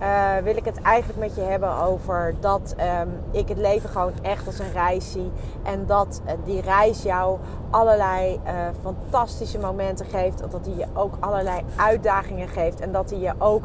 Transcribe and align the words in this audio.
uh, 0.00 0.36
wil 0.42 0.56
ik 0.56 0.64
het 0.64 0.82
eigenlijk 0.82 1.18
met 1.18 1.34
je 1.34 1.40
hebben 1.40 1.76
over 1.76 2.34
dat 2.40 2.74
um, 3.02 3.20
ik 3.30 3.48
het 3.48 3.58
leven 3.58 3.88
gewoon 3.88 4.12
echt 4.22 4.46
als 4.46 4.58
een 4.58 4.72
reis 4.72 5.12
zie. 5.12 5.32
En 5.62 5.86
dat 5.86 6.20
uh, 6.26 6.32
die 6.44 6.60
reis 6.60 7.02
jou 7.02 7.38
allerlei 7.70 8.40
uh, 8.44 8.52
fantastische 8.82 9.58
momenten 9.58 10.06
geeft. 10.06 10.38
Dat 10.38 10.66
hij 10.66 10.74
je 10.76 10.86
ook 10.94 11.14
allerlei 11.20 11.64
uitdagingen 11.76 12.48
geeft. 12.48 12.80
En 12.80 12.92
dat 12.92 13.10
hij 13.10 13.18
je 13.18 13.32
ook 13.38 13.64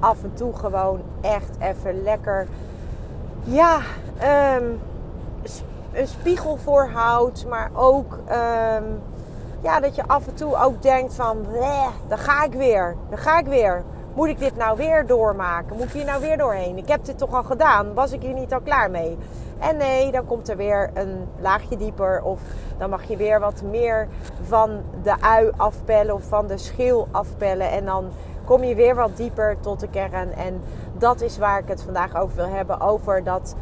af 0.00 0.22
en 0.22 0.34
toe 0.34 0.56
gewoon 0.56 1.00
echt 1.20 1.56
even 1.58 2.02
lekker. 2.02 2.46
Ja, 3.44 3.78
um, 4.56 4.80
een 5.92 6.06
spiegel 6.06 6.56
voorhoudt. 6.56 7.46
Maar 7.48 7.70
ook. 7.74 8.12
Um, 8.12 9.02
ja, 9.60 9.80
dat 9.80 9.94
je 9.94 10.02
af 10.06 10.26
en 10.26 10.34
toe 10.34 10.56
ook 10.56 10.82
denkt 10.82 11.14
van, 11.14 11.46
daar 12.08 12.18
ga 12.18 12.44
ik 12.44 12.52
weer, 12.52 12.96
daar 13.08 13.18
ga 13.18 13.38
ik 13.38 13.46
weer 13.46 13.82
moet 14.16 14.28
ik 14.28 14.38
dit 14.38 14.56
nou 14.56 14.76
weer 14.76 15.06
doormaken? 15.06 15.76
Moet 15.76 15.86
ik 15.86 15.92
hier 15.92 16.04
nou 16.04 16.20
weer 16.20 16.36
doorheen? 16.36 16.76
Ik 16.76 16.88
heb 16.88 17.04
dit 17.04 17.18
toch 17.18 17.34
al 17.34 17.42
gedaan? 17.42 17.94
Was 17.94 18.12
ik 18.12 18.22
hier 18.22 18.34
niet 18.34 18.52
al 18.52 18.60
klaar 18.60 18.90
mee? 18.90 19.18
En 19.58 19.76
nee, 19.76 20.12
dan 20.12 20.26
komt 20.26 20.48
er 20.48 20.56
weer 20.56 20.90
een 20.94 21.28
laagje 21.40 21.76
dieper. 21.76 22.22
Of 22.22 22.40
dan 22.78 22.90
mag 22.90 23.04
je 23.04 23.16
weer 23.16 23.40
wat 23.40 23.62
meer 23.62 24.08
van 24.42 24.82
de 25.02 25.20
ui 25.20 25.50
afpellen 25.56 26.14
of 26.14 26.24
van 26.24 26.46
de 26.46 26.58
schil 26.58 27.08
afpellen. 27.10 27.70
En 27.70 27.84
dan 27.84 28.08
kom 28.44 28.64
je 28.64 28.74
weer 28.74 28.94
wat 28.94 29.16
dieper 29.16 29.56
tot 29.60 29.80
de 29.80 29.88
kern. 29.88 30.34
En 30.34 30.62
dat 30.92 31.20
is 31.20 31.38
waar 31.38 31.58
ik 31.58 31.68
het 31.68 31.82
vandaag 31.82 32.16
over 32.16 32.36
wil 32.36 32.48
hebben. 32.48 32.80
Over 32.80 33.24
dat 33.24 33.54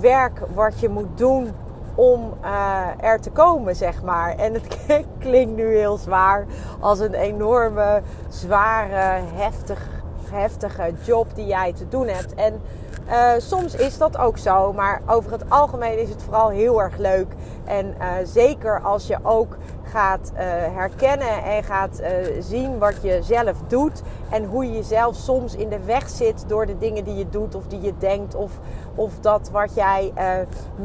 werk 0.00 0.40
wat 0.54 0.80
je 0.80 0.88
moet 0.88 1.18
doen 1.18 1.52
om 1.94 2.34
uh, 2.44 2.86
er 3.00 3.20
te 3.20 3.30
komen, 3.30 3.76
zeg 3.76 4.02
maar. 4.02 4.36
En 4.36 4.52
het 4.54 4.78
klinkt 5.18 5.56
nu 5.56 5.76
heel 5.76 5.96
zwaar 5.96 6.46
als 6.80 6.98
een 6.98 7.14
enorme, 7.14 8.02
zware, 8.28 9.20
heftige, 9.34 9.90
heftige 10.30 10.92
job 11.04 11.34
die 11.34 11.46
jij 11.46 11.72
te 11.72 11.88
doen 11.88 12.06
hebt. 12.06 12.34
En 12.34 12.60
uh, 13.08 13.30
soms 13.38 13.74
is 13.74 13.98
dat 13.98 14.18
ook 14.18 14.38
zo, 14.38 14.72
maar 14.72 15.02
over 15.06 15.32
het 15.32 15.50
algemeen 15.50 15.98
is 15.98 16.08
het 16.08 16.22
vooral 16.22 16.48
heel 16.48 16.82
erg 16.82 16.96
leuk. 16.96 17.32
En 17.64 17.94
uh, 17.98 18.06
zeker 18.24 18.80
als 18.80 19.06
je 19.06 19.18
ook 19.22 19.56
gaat 19.94 20.32
uh, 20.34 20.40
herkennen 20.76 21.44
en 21.44 21.64
gaat 21.64 22.02
zien 22.38 22.78
wat 22.78 23.02
je 23.02 23.18
zelf 23.22 23.62
doet. 23.66 24.02
En 24.30 24.44
hoe 24.44 24.64
je 24.64 24.72
jezelf 24.72 25.16
soms 25.16 25.54
in 25.54 25.68
de 25.68 25.84
weg 25.84 26.08
zit 26.08 26.44
door 26.48 26.66
de 26.66 26.78
dingen 26.78 27.04
die 27.04 27.14
je 27.14 27.28
doet 27.28 27.54
of 27.54 27.66
die 27.66 27.80
je 27.80 27.92
denkt. 27.98 28.34
Of, 28.34 28.52
of 28.94 29.18
dat 29.20 29.50
wat 29.50 29.74
jij 29.74 30.12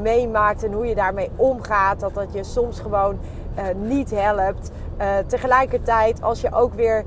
meemaakt 0.02 0.64
en 0.64 0.74
hoe 0.74 0.86
je 0.86 0.96
daarmee 0.96 1.30
omgaat. 1.36 2.00
Dat 2.00 2.14
dat 2.14 2.34
je 2.34 2.44
soms 2.44 2.80
gewoon 2.80 3.20
niet 3.76 4.12
helpt. 4.12 4.72
tegelijkertijd 5.28 6.22
als 6.22 6.42
je 6.42 6.54
ook 6.54 6.74
weer 6.74 7.04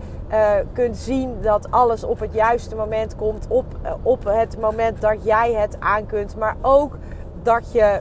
kunt 0.72 0.96
zien 0.96 1.36
dat 1.40 1.70
alles 1.70 2.04
op 2.04 2.20
het 2.20 2.34
juiste 2.34 2.76
moment 2.76 3.16
komt. 3.16 3.46
Op, 3.48 3.64
op 4.02 4.24
het 4.24 4.60
moment 4.60 5.00
dat 5.00 5.24
jij 5.24 5.52
het 5.52 5.76
aan 5.78 6.06
kunt. 6.06 6.36
Maar 6.36 6.56
ook 6.60 6.98
dat 7.42 7.72
je, 7.72 8.00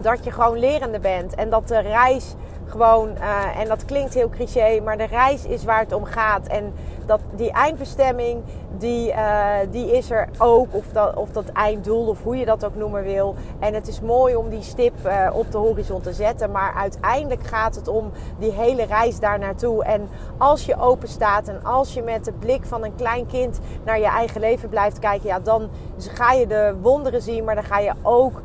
dat 0.00 0.24
je 0.24 0.30
gewoon 0.30 0.58
lerende 0.58 0.98
bent. 1.00 1.34
En 1.34 1.50
dat 1.50 1.68
de 1.68 1.78
reis 1.78 2.34
gewoon, 2.72 3.08
uh, 3.08 3.58
en 3.60 3.68
dat 3.68 3.84
klinkt 3.84 4.14
heel 4.14 4.28
cliché, 4.28 4.80
maar 4.80 4.96
de 4.96 5.04
reis 5.04 5.44
is 5.44 5.64
waar 5.64 5.80
het 5.80 5.92
om 5.92 6.04
gaat. 6.04 6.46
En 6.46 6.74
dat, 7.06 7.20
die 7.34 7.50
eindbestemming, 7.50 8.42
die, 8.78 9.08
uh, 9.08 9.54
die 9.70 9.96
is 9.96 10.10
er 10.10 10.28
ook. 10.38 10.66
Of 10.70 10.84
dat, 10.92 11.14
of 11.16 11.30
dat 11.30 11.48
einddoel, 11.48 12.06
of 12.08 12.22
hoe 12.22 12.36
je 12.36 12.44
dat 12.44 12.64
ook 12.64 12.74
noemen 12.74 13.02
wil. 13.02 13.34
En 13.58 13.74
het 13.74 13.88
is 13.88 14.00
mooi 14.00 14.36
om 14.36 14.48
die 14.48 14.62
stip 14.62 14.94
uh, 15.06 15.30
op 15.32 15.52
de 15.52 15.58
horizon 15.58 16.00
te 16.00 16.12
zetten. 16.12 16.50
Maar 16.50 16.74
uiteindelijk 16.74 17.46
gaat 17.46 17.74
het 17.74 17.88
om 17.88 18.10
die 18.38 18.52
hele 18.52 18.84
reis 18.84 19.20
daar 19.20 19.38
naartoe. 19.38 19.84
En 19.84 20.08
als 20.38 20.64
je 20.64 20.80
open 20.80 21.08
staat 21.08 21.48
en 21.48 21.64
als 21.64 21.94
je 21.94 22.02
met 22.02 22.24
de 22.24 22.32
blik 22.32 22.64
van 22.64 22.84
een 22.84 22.94
klein 22.94 23.26
kind 23.26 23.60
naar 23.84 23.98
je 23.98 24.06
eigen 24.06 24.40
leven 24.40 24.68
blijft 24.68 24.98
kijken, 24.98 25.28
ja, 25.28 25.38
dan 25.38 25.68
ga 25.98 26.32
je 26.32 26.46
de 26.46 26.74
wonderen 26.80 27.22
zien, 27.22 27.44
maar 27.44 27.54
dan 27.54 27.64
ga 27.64 27.78
je 27.78 27.92
ook 28.02 28.42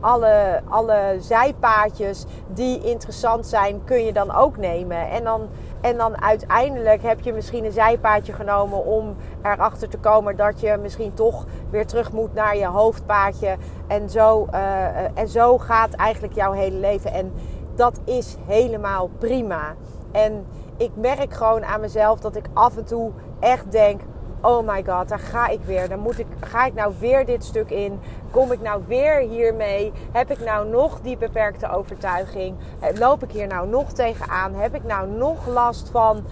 alle, 0.00 0.60
alle 0.68 1.16
zijpaadjes 1.18 2.24
die 2.48 2.80
interessant 2.84 3.46
zijn, 3.46 3.84
kun 3.84 4.04
je 4.04 4.12
dan 4.12 4.34
ook 4.34 4.56
nemen. 4.56 5.10
En 5.10 5.24
dan, 5.24 5.48
en 5.80 5.96
dan 5.96 6.22
uiteindelijk 6.22 7.02
heb 7.02 7.20
je 7.20 7.32
misschien 7.32 7.64
een 7.64 7.72
zijpaadje 7.72 8.32
genomen 8.32 8.84
om 8.84 9.16
erachter 9.42 9.88
te 9.88 9.98
komen 9.98 10.36
dat 10.36 10.60
je 10.60 10.78
misschien 10.82 11.14
toch 11.14 11.44
weer 11.70 11.86
terug 11.86 12.12
moet 12.12 12.34
naar 12.34 12.56
je 12.56 12.66
hoofdpaadje. 12.66 13.56
En 13.86 14.10
zo, 14.10 14.46
uh, 14.54 15.18
en 15.18 15.28
zo 15.28 15.58
gaat 15.58 15.92
eigenlijk 15.92 16.34
jouw 16.34 16.52
hele 16.52 16.76
leven. 16.76 17.12
En 17.12 17.32
dat 17.74 18.00
is 18.04 18.36
helemaal 18.46 19.10
prima. 19.18 19.74
En 20.12 20.46
ik 20.76 20.90
merk 20.94 21.32
gewoon 21.32 21.64
aan 21.64 21.80
mezelf 21.80 22.20
dat 22.20 22.36
ik 22.36 22.44
af 22.52 22.76
en 22.76 22.84
toe 22.84 23.10
echt 23.40 23.72
denk: 23.72 24.00
oh 24.40 24.66
my 24.66 24.84
god, 24.84 25.08
daar 25.08 25.18
ga 25.18 25.48
ik 25.48 25.60
weer. 25.64 25.88
Dan 25.88 25.98
moet 25.98 26.18
ik, 26.18 26.26
ga 26.40 26.66
ik 26.66 26.74
nou 26.74 26.94
weer 26.98 27.26
dit 27.26 27.44
stuk 27.44 27.70
in? 27.70 28.00
Kom 28.30 28.52
ik 28.52 28.60
nou 28.60 28.82
weer 28.86 29.18
hiermee? 29.18 29.92
Heb 30.12 30.30
ik 30.30 30.44
nou 30.44 30.68
nog 30.68 31.00
die 31.00 31.16
beperkte 31.16 31.70
overtuiging? 31.70 32.56
Eh, 32.80 32.98
loop 32.98 33.22
ik 33.22 33.30
hier 33.30 33.46
nou 33.46 33.68
nog 33.68 33.92
tegenaan? 33.92 34.54
Heb 34.54 34.74
ik 34.74 34.84
nou 34.84 35.08
nog 35.08 35.46
last 35.46 35.88
van 35.88 36.24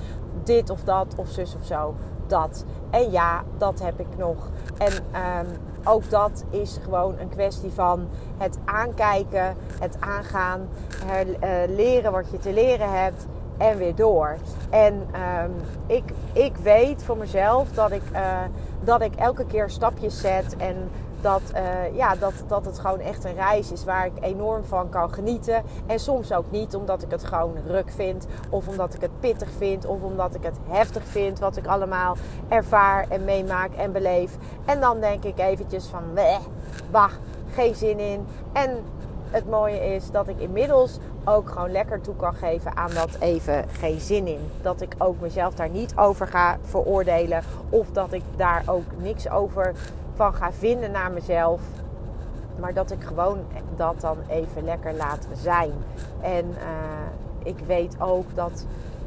dit 0.45 0.71
of 0.71 0.85
dat 0.85 1.15
of 1.17 1.29
zus 1.29 1.55
of 1.55 1.67
zo? 1.67 1.95
Dat. 2.27 2.65
En 2.91 3.11
ja, 3.11 3.43
dat 3.59 3.81
heb 3.83 4.01
ik 4.01 4.17
nog. 4.17 4.49
En 4.79 4.93
um, 4.93 5.47
ook 5.85 6.11
dat 6.11 6.45
is 6.51 6.79
gewoon 6.83 7.19
een 7.19 7.29
kwestie 7.29 7.71
van 7.71 8.09
het 8.39 8.59
aankijken, 8.65 9.57
het 9.81 9.97
aangaan, 10.01 10.69
uh, 11.07 11.35
leren 11.69 12.13
wat 12.13 12.31
je 12.31 12.39
te 12.39 12.53
leren 12.53 13.01
hebt 13.01 13.27
en 13.59 13.79
weer 13.79 13.95
door. 13.95 14.37
En 14.71 14.95
um, 14.95 15.55
ik, 15.87 16.05
ik 16.33 16.57
weet 16.57 17.03
voor 17.03 17.17
mezelf 17.17 17.73
dat 17.73 17.91
ik, 17.91 18.03
uh, 18.13 18.39
dat 18.81 19.01
ik 19.01 19.15
elke 19.15 19.47
keer 19.47 19.71
stapjes 19.71 20.21
zet 20.21 20.57
en 20.57 20.91
dat, 21.21 21.43
uh, 21.55 21.97
ja, 21.97 22.15
dat, 22.15 22.33
dat 22.47 22.65
het 22.65 22.79
gewoon 22.79 23.01
echt 23.01 23.25
een 23.25 23.35
reis 23.35 23.73
is 23.73 23.85
waar 23.85 24.07
ik 24.07 24.13
enorm 24.21 24.65
van 24.65 24.89
kan 24.89 25.13
genieten. 25.13 25.63
En 25.87 25.99
soms 25.99 26.33
ook 26.33 26.51
niet, 26.51 26.75
omdat 26.75 27.03
ik 27.03 27.11
het 27.11 27.25
gewoon 27.25 27.55
ruk 27.67 27.91
vind. 27.91 28.27
Of 28.51 28.69
omdat 28.69 28.95
ik 28.95 29.01
het 29.01 29.21
pittig 29.21 29.51
vind. 29.59 29.87
Of 29.87 30.03
omdat 30.03 30.35
ik 30.35 30.43
het 30.43 30.57
heftig 30.69 31.05
vind 31.05 31.39
wat 31.39 31.57
ik 31.57 31.67
allemaal 31.67 32.17
ervaar 32.49 33.07
en 33.09 33.25
meemaak 33.25 33.75
en 33.75 33.93
beleef. 33.93 34.37
En 34.65 34.81
dan 34.81 35.01
denk 35.01 35.25
ik 35.25 35.39
eventjes 35.39 35.87
van, 35.87 36.03
bah, 36.91 37.13
geen 37.53 37.75
zin 37.75 37.99
in. 37.99 38.27
En 38.53 38.71
het 39.31 39.51
mooie 39.51 39.95
is 39.95 40.11
dat 40.11 40.29
ik 40.29 40.41
inmiddels 40.41 40.99
ook 41.29 41.51
gewoon 41.51 41.71
lekker 41.71 42.01
toe 42.01 42.17
kan 42.17 42.35
geven 42.35 42.77
aan 42.77 42.91
dat 42.95 43.17
even 43.21 43.65
geen 43.69 44.01
zin 44.01 44.27
in. 44.27 44.51
Dat 44.63 44.81
ik 44.81 44.95
ook 44.99 45.21
mezelf 45.21 45.55
daar 45.55 45.69
niet 45.69 45.97
over 45.97 46.27
ga 46.27 46.59
veroordelen. 46.63 47.43
Of 47.69 47.91
dat 47.91 48.13
ik 48.13 48.23
daar 48.37 48.63
ook 48.67 48.85
niks 48.97 49.31
over 49.31 49.75
van 50.15 50.35
ga 50.35 50.53
vinden 50.53 50.91
naar 50.91 51.11
mezelf. 51.11 51.61
Maar 52.61 52.75
dat 52.75 52.91
ik 52.91 53.05
gewoon 53.05 53.39
dat 53.77 54.01
dan 54.01 54.17
even 54.29 54.65
lekker 54.65 54.95
laat 54.95 55.27
zijn. 55.43 55.73
En 56.21 56.47
uh, 56.47 56.55
ik 57.43 57.59
weet 57.67 58.01
ook 58.01 58.35
dat 58.35 58.67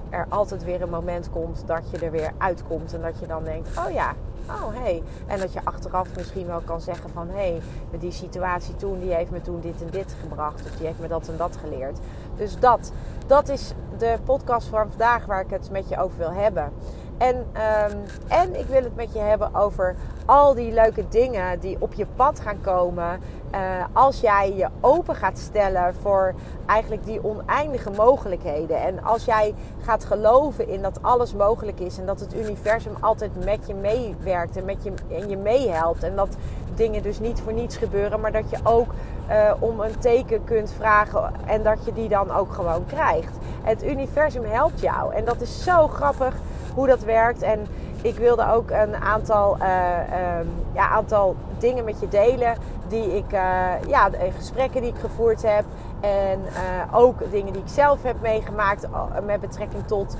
er 0.10 0.25
altijd 0.30 0.63
weer 0.63 0.81
een 0.81 0.90
moment 0.90 1.30
komt 1.30 1.63
dat 1.66 1.90
je 1.92 1.98
er 1.98 2.12
weer 2.12 2.31
uitkomt. 2.38 2.94
En 2.94 3.01
dat 3.01 3.19
je 3.19 3.28
dan 3.28 3.44
denkt, 3.44 3.78
oh 3.78 3.92
ja, 3.94 4.13
oh 4.48 4.74
hey. 4.74 5.04
En 5.28 5.40
dat 5.40 5.54
je 5.54 5.60
achteraf 5.63 6.16
misschien 6.16 6.48
wel 6.48 6.62
kan 6.66 6.81
zeggen 6.81 7.10
van 7.10 7.28
hé, 7.30 7.34
hey, 7.36 7.62
die 8.00 8.12
situatie 8.12 8.75
toen, 8.75 9.00
die 9.00 9.13
heeft 9.13 9.31
me 9.31 9.42
toen 9.42 9.60
dit 9.60 9.81
en 9.81 9.90
dit 9.90 10.16
gebracht. 10.22 10.66
Of 10.66 10.72
die 10.78 10.88
heeft 10.88 11.00
me 11.00 11.07
dat 11.07 11.28
en 11.28 11.38
dat 11.38 11.57
geleerd. 11.57 12.00
Dus 12.36 12.60
dat, 12.60 12.92
dat 13.28 13.50
is 13.50 13.74
de 13.98 14.18
podcast 14.24 14.68
van 14.68 14.89
vandaag 14.89 15.25
waar 15.25 15.42
ik 15.42 15.50
het 15.50 15.72
met 15.72 15.89
je 15.89 15.98
over 15.98 16.18
wil 16.18 16.33
hebben. 16.33 16.72
En, 17.18 17.36
um, 17.36 18.04
en 18.28 18.60
ik 18.60 18.66
wil 18.66 18.83
het 18.83 18.95
met 18.95 19.13
je 19.13 19.19
hebben 19.19 19.56
over 19.56 19.95
al 20.25 20.54
die 20.54 20.74
leuke 20.74 21.07
dingen 21.07 21.60
die 21.60 21.78
op 21.80 21.94
je 21.94 22.06
pad 22.16 22.39
gaan 22.39 22.62
komen. 22.62 23.19
Eh, 23.51 23.59
als 23.94 24.19
jij 24.19 24.53
je 24.56 24.68
open 24.81 25.15
gaat 25.15 25.38
stellen 25.38 25.95
voor 25.95 26.33
eigenlijk 26.65 27.06
die 27.06 27.24
oneindige 27.24 27.89
mogelijkheden. 27.89 28.81
En 28.81 29.03
als 29.03 29.25
jij 29.25 29.53
gaat 29.81 30.06
geloven 30.06 30.68
in 30.68 30.81
dat 30.81 31.00
alles 31.01 31.33
mogelijk 31.33 31.80
is 31.80 31.98
en 31.98 32.06
dat 32.06 32.19
het 32.19 32.36
universum 32.36 32.94
altijd 33.00 33.45
met 33.45 33.68
je 33.68 33.74
meewerkt 33.74 34.57
en 34.57 34.65
met 34.65 34.83
je, 34.83 34.94
en 35.09 35.30
je 35.30 35.38
meehelpt. 35.38 36.03
En 36.03 36.15
dat 36.15 36.38
dingen 36.75 37.03
dus 37.03 37.19
niet 37.19 37.42
voor 37.42 37.53
niets 37.53 37.77
gebeuren, 37.77 38.19
maar 38.19 38.31
dat 38.31 38.50
je 38.50 38.57
ook 38.63 38.88
uh, 39.30 39.51
om 39.59 39.80
een 39.80 40.00
teken 40.00 40.44
kunt 40.44 40.74
vragen 40.77 41.31
en 41.45 41.63
dat 41.63 41.86
je 41.86 41.94
die 41.94 42.09
dan 42.09 42.31
ook 42.31 42.54
gewoon 42.54 42.86
krijgt. 42.86 43.38
Het 43.63 43.83
universum 43.83 44.44
helpt 44.45 44.80
jou 44.80 45.13
en 45.13 45.25
dat 45.25 45.42
is 45.42 45.63
zo 45.63 45.88
grappig 45.88 46.36
hoe 46.75 46.88
dat 46.88 47.04
werkt. 47.04 47.42
En 47.42 47.65
ik 48.01 48.15
wilde 48.15 48.51
ook 48.51 48.69
een 48.69 48.95
aantal, 48.95 49.57
uh, 49.59 50.39
um, 50.39 50.50
ja, 50.74 50.89
aantal 50.89 51.36
dingen 51.59 51.83
met 51.83 52.00
je 52.00 52.07
delen 52.07 52.56
die 52.92 53.18
ik, 53.18 53.34
uh, 53.34 53.40
ja, 53.88 54.10
gesprekken 54.38 54.82
die 54.82 54.90
ik 54.90 55.00
gevoerd 55.00 55.42
heb. 55.42 55.64
En 56.00 56.40
uh, 56.42 56.98
ook 56.98 57.32
dingen 57.32 57.54
die 57.54 57.62
ik 57.62 57.68
zelf 57.68 58.04
heb 58.04 58.22
meegemaakt 58.22 58.88
met 59.26 59.42
betrekking 59.42 59.88
tot 59.88 60.18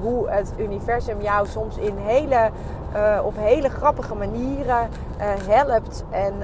hoe 0.00 0.30
het 0.30 0.52
universum 0.58 1.20
jou 1.20 1.46
soms 1.46 1.76
in 1.76 1.96
hele, 1.96 2.50
op 3.24 3.36
hele 3.36 3.68
grappige 3.68 4.14
manieren 4.14 4.88
helpt. 5.48 6.04
En, 6.10 6.34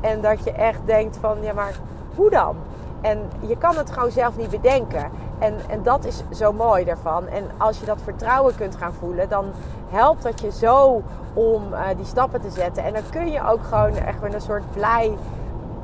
en 0.00 0.20
dat 0.20 0.44
je 0.44 0.52
echt 0.52 0.80
denkt 0.84 1.16
van, 1.20 1.42
ja 1.42 1.52
maar 1.52 1.74
hoe 2.14 2.30
dan? 2.30 2.56
En 3.00 3.30
je 3.40 3.56
kan 3.56 3.76
het 3.76 3.90
gewoon 3.90 4.10
zelf 4.10 4.36
niet 4.36 4.50
bedenken. 4.50 5.10
En, 5.38 5.54
en 5.68 5.82
dat 5.82 6.04
is 6.04 6.22
zo 6.32 6.52
mooi 6.52 6.84
daarvan. 6.84 7.28
En 7.28 7.44
als 7.56 7.80
je 7.80 7.86
dat 7.86 7.98
vertrouwen 8.04 8.56
kunt 8.56 8.76
gaan 8.76 8.92
voelen, 8.92 9.28
dan 9.28 9.44
helpt 9.94 10.22
dat 10.22 10.40
je 10.40 10.52
zo 10.52 11.02
om 11.32 11.62
uh, 11.72 11.80
die 11.96 12.04
stappen 12.04 12.40
te 12.40 12.50
zetten. 12.50 12.84
En 12.84 12.92
dan 12.92 13.02
kun 13.10 13.30
je 13.30 13.46
ook 13.48 13.64
gewoon 13.64 13.96
echt 13.96 14.20
met 14.20 14.34
een 14.34 14.40
soort 14.40 14.70
blij, 14.72 15.16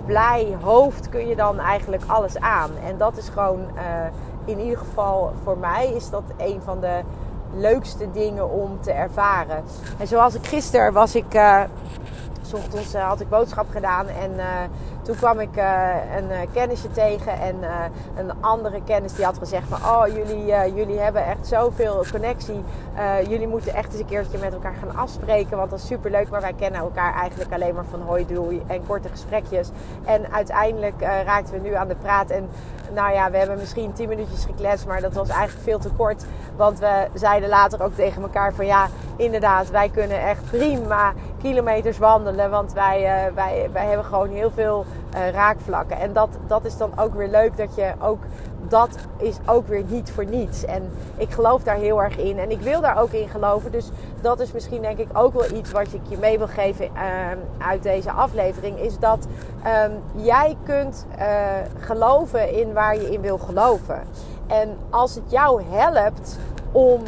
blij 0.06 0.56
hoofd 0.62 1.08
kun 1.08 1.26
je 1.26 1.36
dan 1.36 1.58
eigenlijk 1.58 2.02
alles 2.06 2.38
aan. 2.38 2.70
En 2.86 2.98
dat 2.98 3.16
is 3.16 3.28
gewoon 3.28 3.60
uh, 3.74 3.82
in 4.44 4.60
ieder 4.60 4.78
geval 4.78 5.32
voor 5.42 5.58
mij 5.58 5.92
is 5.92 6.10
dat 6.10 6.22
een 6.36 6.60
van 6.64 6.80
de 6.80 7.00
leukste 7.54 8.10
dingen 8.10 8.50
om 8.50 8.80
te 8.80 8.92
ervaren. 8.92 9.62
En 9.98 10.06
zoals 10.06 10.34
ik 10.34 10.46
gisteren 10.46 10.92
was 10.92 11.14
ik. 11.14 11.38
Uh, 12.54 12.58
ochtends 12.58 12.94
had 12.94 13.20
ik 13.20 13.28
boodschap 13.28 13.66
gedaan 13.70 14.06
en 14.08 14.30
toen 15.02 15.16
kwam 15.16 15.40
ik 15.40 15.56
uh, 15.56 15.88
een 16.16 16.50
kennisje 16.52 16.90
tegen 16.90 17.32
en 17.40 17.56
een 18.16 18.32
andere 18.40 18.82
kennis 18.82 19.14
die 19.14 19.24
had 19.24 19.38
gezegd 19.38 19.68
van... 19.68 19.78
Oh, 19.78 20.06
jullie, 20.06 20.74
jullie 20.74 20.98
hebben 20.98 21.26
echt 21.26 21.46
zoveel 21.46 22.04
connectie. 22.10 22.62
jullie 23.28 23.48
moeten 23.48 23.74
echt 23.74 23.92
eens 23.92 24.00
een 24.00 24.06
keertje 24.06 24.38
met 24.38 24.52
elkaar 24.52 24.74
gaan 24.74 24.96
afspreken. 24.96 25.56
Want 25.56 25.70
dat 25.70 25.78
is 25.78 25.86
super 25.86 26.10
leuk. 26.10 26.30
Maar 26.30 26.40
wij 26.40 26.52
kennen 26.52 26.80
elkaar 26.80 27.14
eigenlijk 27.14 27.52
alleen 27.52 27.74
maar 27.74 27.84
van 27.84 28.00
hoi 28.00 28.26
doei 28.26 28.62
en 28.66 28.86
korte 28.86 29.08
gesprekjes. 29.08 29.70
En 30.04 30.32
uiteindelijk 30.32 31.00
raakten 31.00 31.54
we 31.54 31.68
nu 31.68 31.74
aan 31.74 31.88
de 31.88 31.96
praat. 31.96 32.30
En 32.30 32.48
nou 32.94 33.12
ja, 33.12 33.30
we 33.30 33.36
hebben 33.36 33.58
misschien 33.58 33.92
10 33.92 34.08
minuutjes 34.08 34.44
gekletst. 34.44 34.86
Maar 34.86 35.00
dat 35.00 35.14
was 35.14 35.28
eigenlijk 35.28 35.62
veel 35.62 35.78
te 35.78 35.90
kort. 35.96 36.24
Want 36.56 36.78
we 36.78 37.08
zeiden 37.14 37.48
later 37.48 37.82
ook 37.82 37.94
tegen 37.94 38.22
elkaar 38.22 38.52
van 38.52 38.66
ja, 38.66 38.88
inderdaad, 39.16 39.70
wij 39.70 39.88
kunnen 39.88 40.20
echt 40.20 40.50
prima 40.50 41.12
kilometers 41.42 41.98
wandelen. 41.98 42.50
Want 42.50 42.72
wij, 42.72 43.30
wij, 43.34 43.68
wij 43.72 43.86
hebben 43.86 44.04
gewoon 44.04 44.28
heel 44.28 44.50
veel 44.50 44.84
uh, 45.14 45.30
raakvlakken. 45.30 45.98
En 45.98 46.12
dat, 46.12 46.28
dat 46.46 46.64
is 46.64 46.76
dan 46.76 46.92
ook 46.98 47.14
weer 47.14 47.28
leuk 47.28 47.56
dat 47.56 47.74
je 47.74 47.92
ook 48.00 48.18
dat 48.70 48.96
is 49.16 49.36
ook 49.46 49.66
weer 49.66 49.84
niet 49.86 50.12
voor 50.12 50.24
niets. 50.24 50.64
En 50.64 50.90
ik 51.16 51.30
geloof 51.30 51.62
daar 51.62 51.76
heel 51.76 52.02
erg 52.02 52.16
in. 52.16 52.38
En 52.38 52.50
ik 52.50 52.60
wil 52.60 52.80
daar 52.80 52.98
ook 53.00 53.10
in 53.10 53.28
geloven. 53.28 53.72
Dus 53.72 53.90
dat 54.20 54.40
is 54.40 54.52
misschien 54.52 54.82
denk 54.82 54.98
ik 54.98 55.08
ook 55.12 55.32
wel 55.32 55.50
iets 55.50 55.70
wat 55.70 55.92
ik 55.92 56.00
je 56.08 56.18
mee 56.18 56.38
wil 56.38 56.48
geven 56.48 56.84
uh, 56.94 57.00
uit 57.58 57.82
deze 57.82 58.10
aflevering. 58.10 58.78
Is 58.78 58.98
dat 58.98 59.26
um, 59.86 60.22
jij 60.22 60.56
kunt 60.64 61.06
uh, 61.18 61.24
geloven 61.78 62.52
in 62.52 62.72
waar 62.72 62.94
je 62.94 63.12
in 63.12 63.20
wil 63.20 63.38
geloven. 63.38 64.02
En 64.46 64.76
als 64.90 65.14
het 65.14 65.30
jou 65.30 65.62
helpt 65.68 66.38
om, 66.72 67.02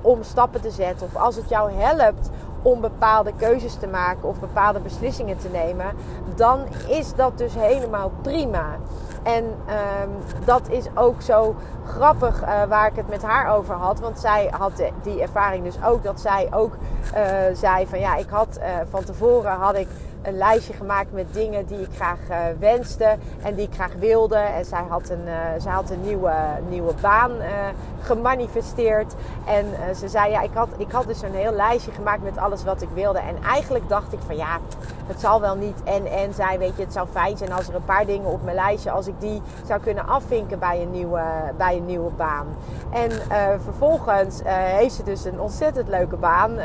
om 0.00 0.22
stappen 0.22 0.60
te 0.60 0.70
zetten. 0.70 1.06
Of 1.06 1.16
als 1.16 1.36
het 1.36 1.48
jou 1.48 1.72
helpt 1.72 2.30
om 2.62 2.80
bepaalde 2.80 3.32
keuzes 3.36 3.74
te 3.74 3.86
maken 3.86 4.28
of 4.28 4.40
bepaalde 4.40 4.80
beslissingen 4.80 5.38
te 5.38 5.48
nemen, 5.48 5.86
dan 6.34 6.60
is 6.88 7.14
dat 7.14 7.38
dus 7.38 7.54
helemaal 7.54 8.10
prima. 8.22 8.76
En 9.22 9.44
um, 9.44 10.10
dat 10.44 10.68
is 10.68 10.86
ook 10.94 11.22
zo 11.22 11.56
grappig 11.86 12.42
uh, 12.42 12.62
waar 12.64 12.86
ik 12.86 12.96
het 12.96 13.08
met 13.08 13.22
haar 13.22 13.56
over 13.56 13.74
had. 13.74 14.00
Want 14.00 14.18
zij 14.18 14.48
had 14.58 14.72
die 15.02 15.20
ervaring 15.20 15.64
dus 15.64 15.84
ook. 15.84 16.02
Dat 16.02 16.20
zij 16.20 16.48
ook 16.50 16.72
uh, 17.14 17.22
zei 17.52 17.86
van 17.86 17.98
ja, 17.98 18.16
ik 18.16 18.28
had 18.28 18.58
uh, 18.58 18.66
van 18.90 19.04
tevoren 19.04 19.52
had 19.52 19.74
ik 19.74 19.88
een 20.22 20.36
lijstje 20.36 20.72
gemaakt 20.72 21.12
met 21.12 21.34
dingen 21.34 21.66
die 21.66 21.80
ik 21.80 21.94
graag 21.94 22.18
uh, 22.30 22.36
wenste 22.58 23.16
en 23.42 23.54
die 23.54 23.66
ik 23.66 23.74
graag 23.74 23.92
wilde. 23.98 24.36
En 24.36 24.64
zij 24.64 24.84
had 24.88 25.08
een, 25.08 25.24
uh, 25.26 25.34
zij 25.58 25.72
had 25.72 25.90
een 25.90 26.00
nieuwe, 26.00 26.32
nieuwe 26.68 26.92
baan 27.00 27.30
uh, 27.30 27.46
gemanifesteerd. 28.00 29.14
En 29.46 29.66
ze 29.96 30.08
zei, 30.08 30.30
ja, 30.30 30.40
ik 30.40 30.50
had, 30.54 30.68
ik 30.76 30.90
had 30.90 31.06
dus 31.06 31.22
een 31.22 31.34
heel 31.34 31.52
lijstje 31.52 31.92
gemaakt 31.92 32.22
met 32.22 32.38
alles 32.38 32.64
wat 32.64 32.82
ik 32.82 32.88
wilde. 32.94 33.18
En 33.18 33.42
eigenlijk 33.44 33.88
dacht 33.88 34.12
ik 34.12 34.18
van, 34.26 34.36
ja, 34.36 34.58
het 35.06 35.20
zal 35.20 35.40
wel 35.40 35.56
niet 35.56 35.82
en 35.84 36.06
en 36.06 36.34
zijn. 36.34 36.58
Weet 36.58 36.76
je, 36.76 36.82
het 36.82 36.92
zou 36.92 37.08
fijn 37.10 37.36
zijn 37.36 37.52
als 37.52 37.68
er 37.68 37.74
een 37.74 37.84
paar 37.84 38.06
dingen 38.06 38.30
op 38.30 38.42
mijn 38.44 38.56
lijstje, 38.56 38.90
als 38.90 39.06
ik 39.06 39.14
die 39.18 39.42
zou 39.66 39.80
kunnen 39.80 40.08
afvinken 40.08 40.58
bij 40.58 40.82
een 40.82 40.90
nieuwe, 40.90 41.22
bij 41.56 41.76
een 41.76 41.86
nieuwe 41.86 42.10
baan. 42.10 42.46
En 42.92 43.10
vervolgens 43.62 44.40
heeft 44.44 44.94
ze 44.94 45.02
dus 45.02 45.24
een 45.24 45.40
ontzettend 45.40 45.88
leuke 45.88 46.16
baan 46.16 46.58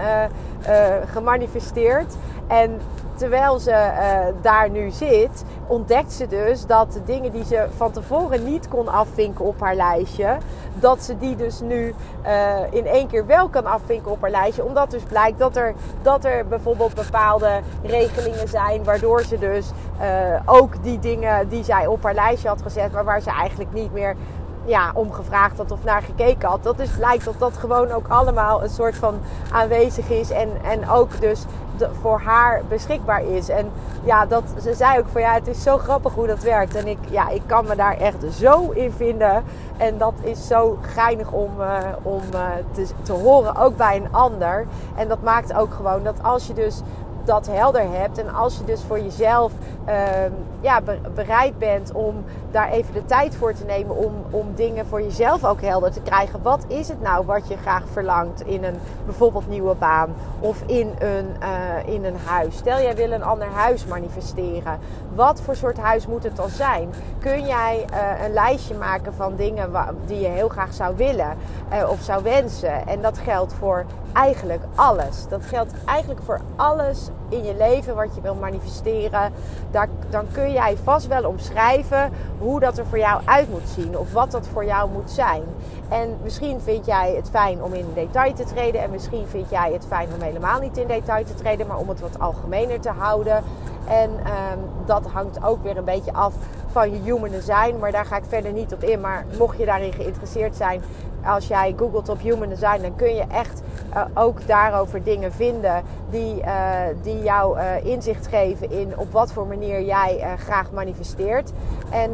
gemanifesteerd. 1.06 2.16
En 2.48 2.80
terwijl 3.16 3.60
ze 3.60 3.72
uh, 3.72 4.42
daar 4.42 4.70
nu 4.70 4.90
zit, 4.92 5.44
ontdekt 5.68 6.14
ze 6.14 6.28
dus 6.28 6.66
dat 6.66 6.94
de 6.94 7.04
dingen 7.04 7.32
die 7.32 7.46
ze 7.46 7.68
van 7.76 7.92
tevoren 7.92 8.44
niet 8.44 8.68
kon 8.68 8.88
afvinken 8.88 9.46
op 9.46 9.60
haar 9.60 9.76
lijstje, 9.76 10.38
dat 10.74 11.04
ze 11.04 11.18
die 11.18 11.36
dus 11.36 11.60
nu 11.60 11.94
uh, 12.26 12.60
in 12.70 12.88
één 12.88 13.08
keer 13.08 13.26
wel 13.26 13.50
kan 13.50 13.66
afvinken 13.66 14.12
op 14.12 14.22
haar 14.22 14.32
lijstje. 14.32 14.66
Omdat 14.66 14.92
dus 14.92 15.04
blijkt 15.04 15.40
dat 15.40 15.56
er, 15.56 15.74
dat 16.02 16.26
er 16.26 16.48
bijvoorbeeld 16.48 16.94
bepaalde 16.94 17.60
regelingen 17.84 18.48
zijn, 18.48 18.84
waardoor 18.84 19.22
ze 19.22 19.40
dus 19.40 19.72
uh, 20.02 20.06
ook 20.46 20.84
die 20.84 21.00
dingen 21.00 21.48
die 21.50 21.64
zij 21.64 21.88
op 21.88 22.04
haar 22.04 22.14
lijstje 22.14 22.48
had 22.48 22.62
gezet, 22.62 22.92
maar 22.92 23.04
waar 23.04 23.22
ze 23.22 23.30
eigenlijk 23.30 23.74
niet 23.74 23.94
meer 23.94 24.16
ja, 24.66 24.92
om 24.94 25.12
gevraagd 25.12 25.58
had 25.58 25.72
of 25.72 25.84
naar 25.84 26.02
gekeken 26.02 26.50
had. 26.50 26.64
Dat 26.64 26.78
dus 26.78 26.98
lijkt 26.98 27.26
dat 27.26 27.40
dat 27.40 27.58
gewoon 27.58 27.92
ook 27.92 28.08
allemaal 28.08 28.64
een 28.64 28.70
soort 28.70 28.96
van 28.96 29.20
aanwezig 29.52 30.10
is. 30.10 30.30
En, 30.30 30.50
en 30.64 30.90
ook 30.90 31.22
dus 31.22 31.46
voor 32.02 32.20
haar 32.20 32.62
beschikbaar 32.68 33.24
is. 33.24 33.50
En 33.50 33.72
ja, 34.04 34.26
dat, 34.26 34.44
ze 34.62 34.74
zei 34.74 35.00
ook 35.00 35.08
van 35.08 35.22
ja, 35.22 35.34
het 35.34 35.48
is 35.48 35.64
zo 35.64 35.78
grappig 35.78 36.14
hoe 36.14 36.28
dat 36.28 36.44
werkt. 36.44 36.76
En 36.76 36.88
ik, 36.88 36.98
ja, 37.10 37.30
ik 37.30 37.42
kan 37.46 37.66
me 37.68 37.76
daar 37.76 37.98
echt 37.98 38.24
zo 38.34 38.70
in 38.70 38.92
vinden. 38.92 39.44
En 39.78 39.98
dat 39.98 40.14
is 40.22 40.48
zo 40.48 40.78
geinig 40.82 41.32
om, 41.32 41.52
uh, 41.60 41.78
om 42.02 42.22
uh, 42.34 42.46
te, 42.72 42.88
te 43.02 43.12
horen, 43.12 43.56
ook 43.56 43.78
bij 43.78 43.96
een 43.96 44.14
ander. 44.14 44.66
En 44.96 45.08
dat 45.08 45.22
maakt 45.22 45.54
ook 45.54 45.74
gewoon 45.74 46.04
dat 46.04 46.16
als 46.24 46.48
je 46.48 46.54
dus 46.54 46.82
dat 47.26 47.48
helder 47.48 47.92
hebt. 47.92 48.18
En 48.18 48.34
als 48.34 48.58
je 48.58 48.64
dus 48.64 48.82
voor 48.88 49.00
jezelf 49.00 49.52
uh, 49.88 49.94
ja, 50.62 50.82
bereid 51.14 51.58
bent 51.58 51.92
om 51.92 52.24
daar 52.52 52.70
even 52.70 52.94
de 52.94 53.06
tijd 53.06 53.36
voor 53.36 53.54
te 53.54 53.66
nemen 53.66 53.96
om, 53.96 54.14
om 54.30 54.56
dingen 54.56 54.86
voor 54.86 55.02
jezelf 55.02 55.46
ook 55.46 55.62
helder 55.62 55.92
te 55.92 56.02
krijgen. 56.02 56.42
Wat 56.42 56.66
is 56.68 56.88
het 56.88 57.02
nou 57.02 57.26
wat 57.26 57.48
je 57.48 57.58
graag 57.58 57.84
verlangt 57.92 58.42
in 58.42 58.64
een 58.64 58.76
bijvoorbeeld 59.06 59.48
nieuwe 59.48 59.76
baan 59.76 60.14
of 60.40 60.62
in 60.66 60.94
een, 61.00 61.36
uh, 61.44 61.94
in 61.94 62.06
een 62.06 62.18
huis? 62.26 62.56
Stel 62.56 62.82
jij 62.82 62.96
wil 62.96 63.12
een 63.12 63.24
ander 63.24 63.48
huis 63.48 63.86
manifesteren. 63.86 64.80
Wat 65.14 65.42
voor 65.42 65.56
soort 65.56 65.78
huis 65.78 66.08
moet 66.08 66.24
het 66.24 66.36
dan 66.36 66.50
zijn? 66.50 66.94
Kun 67.20 67.46
jij 67.46 67.86
uh, 67.92 68.26
een 68.26 68.34
lijstje 68.34 68.76
maken 68.76 69.14
van 69.14 69.36
dingen 69.36 69.72
die 70.06 70.20
je 70.20 70.28
heel 70.28 70.50
graag 70.50 70.74
zou 70.74 70.96
willen 70.96 71.38
of 71.90 72.02
zou 72.02 72.24
wensen? 72.24 72.88
En 72.88 73.02
dat 73.02 73.18
geldt 73.18 73.54
voor 73.54 73.86
eigenlijk 74.14 74.62
alles. 74.76 75.28
Dat 75.28 75.46
geldt 75.46 75.74
eigenlijk 75.86 76.22
voor 76.22 76.40
alles 76.56 77.10
in 77.30 77.44
je 77.44 77.56
leven 77.58 77.96
wat 77.96 78.16
je 78.16 78.22
wil 78.22 78.36
manifesteren. 78.36 79.34
Daar, 79.72 79.88
dan 80.10 80.26
kun 80.32 80.52
jij 80.52 80.78
vast 80.84 81.08
wel 81.08 81.24
omschrijven 81.24 82.12
hoe 82.40 82.60
dat 82.60 82.78
er 82.78 82.86
voor 82.86 82.98
jou 82.98 83.22
uit 83.26 83.50
moet 83.50 83.70
zien. 83.76 83.98
Of 83.98 84.14
wat 84.14 84.32
dat 84.32 84.48
voor 84.48 84.66
jou 84.66 84.92
moet 84.92 85.12
zijn. 85.12 85.44
En 85.90 86.18
misschien 86.24 86.60
vind 86.62 86.86
jij 86.86 87.14
het 87.16 87.30
fijn 87.30 87.64
om 87.64 87.74
in 87.74 87.86
detail 87.94 88.34
te 88.34 88.44
treden. 88.44 88.82
En 88.82 88.92
misschien 88.92 89.28
vind 89.28 89.50
jij 89.50 89.72
het 89.74 89.86
fijn 89.88 90.08
om 90.16 90.22
helemaal 90.22 90.60
niet 90.60 90.78
in 90.78 90.88
detail 90.88 91.26
te 91.26 91.36
treden. 91.36 91.68
Maar 91.68 91.78
om 91.78 91.90
het 91.90 92.00
wat 92.00 92.20
algemener 92.20 92.80
te 92.80 92.90
houden. 92.90 93.44
En 93.88 94.10
um, 94.12 94.60
dat 94.86 95.06
hangt 95.12 95.44
ook 95.44 95.64
weer 95.64 95.78
een 95.78 95.86
beetje 95.86 96.14
af 96.14 96.34
van 96.68 96.92
je 96.92 97.00
human 97.00 97.30
design. 97.30 97.76
Maar 97.80 97.92
daar 97.92 98.06
ga 98.06 98.18
ik 98.18 98.24
verder 98.28 98.52
niet 98.52 98.74
op 98.74 98.84
in. 98.84 99.02
Maar 99.02 99.26
mocht 99.38 99.58
je 99.58 99.66
daarin 99.66 99.94
geïnteresseerd 99.94 100.56
zijn, 100.56 100.82
als 101.26 101.48
jij 101.48 101.74
googelt 101.78 102.10
op 102.10 102.20
human 102.20 102.50
design, 102.50 102.82
dan 102.82 102.96
kun 102.96 103.16
je 103.16 103.24
echt 103.28 103.62
uh, 103.94 104.06
ook 104.14 104.48
daarover 104.48 105.04
dingen 105.04 105.32
vinden 105.32 105.84
die, 106.16 106.42
uh, 106.42 106.74
die 107.02 107.24
jou 107.24 107.60
uh, 107.60 107.86
inzicht 107.86 108.28
geven 108.28 108.72
in 108.72 108.98
op 108.98 109.12
wat 109.12 109.32
voor 109.32 109.48
manier 109.48 109.82
jij 109.82 110.18
uh, 110.20 110.34
graag 110.38 110.72
manifesteert. 110.72 111.52
En 111.90 112.12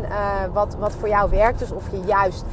wat, 0.53 0.75
wat 0.75 0.91
voor 0.91 1.09
jou 1.09 1.29
werkt. 1.29 1.59
Dus 1.59 1.71
of 1.71 1.91
je 1.91 1.99
juist 1.99 2.45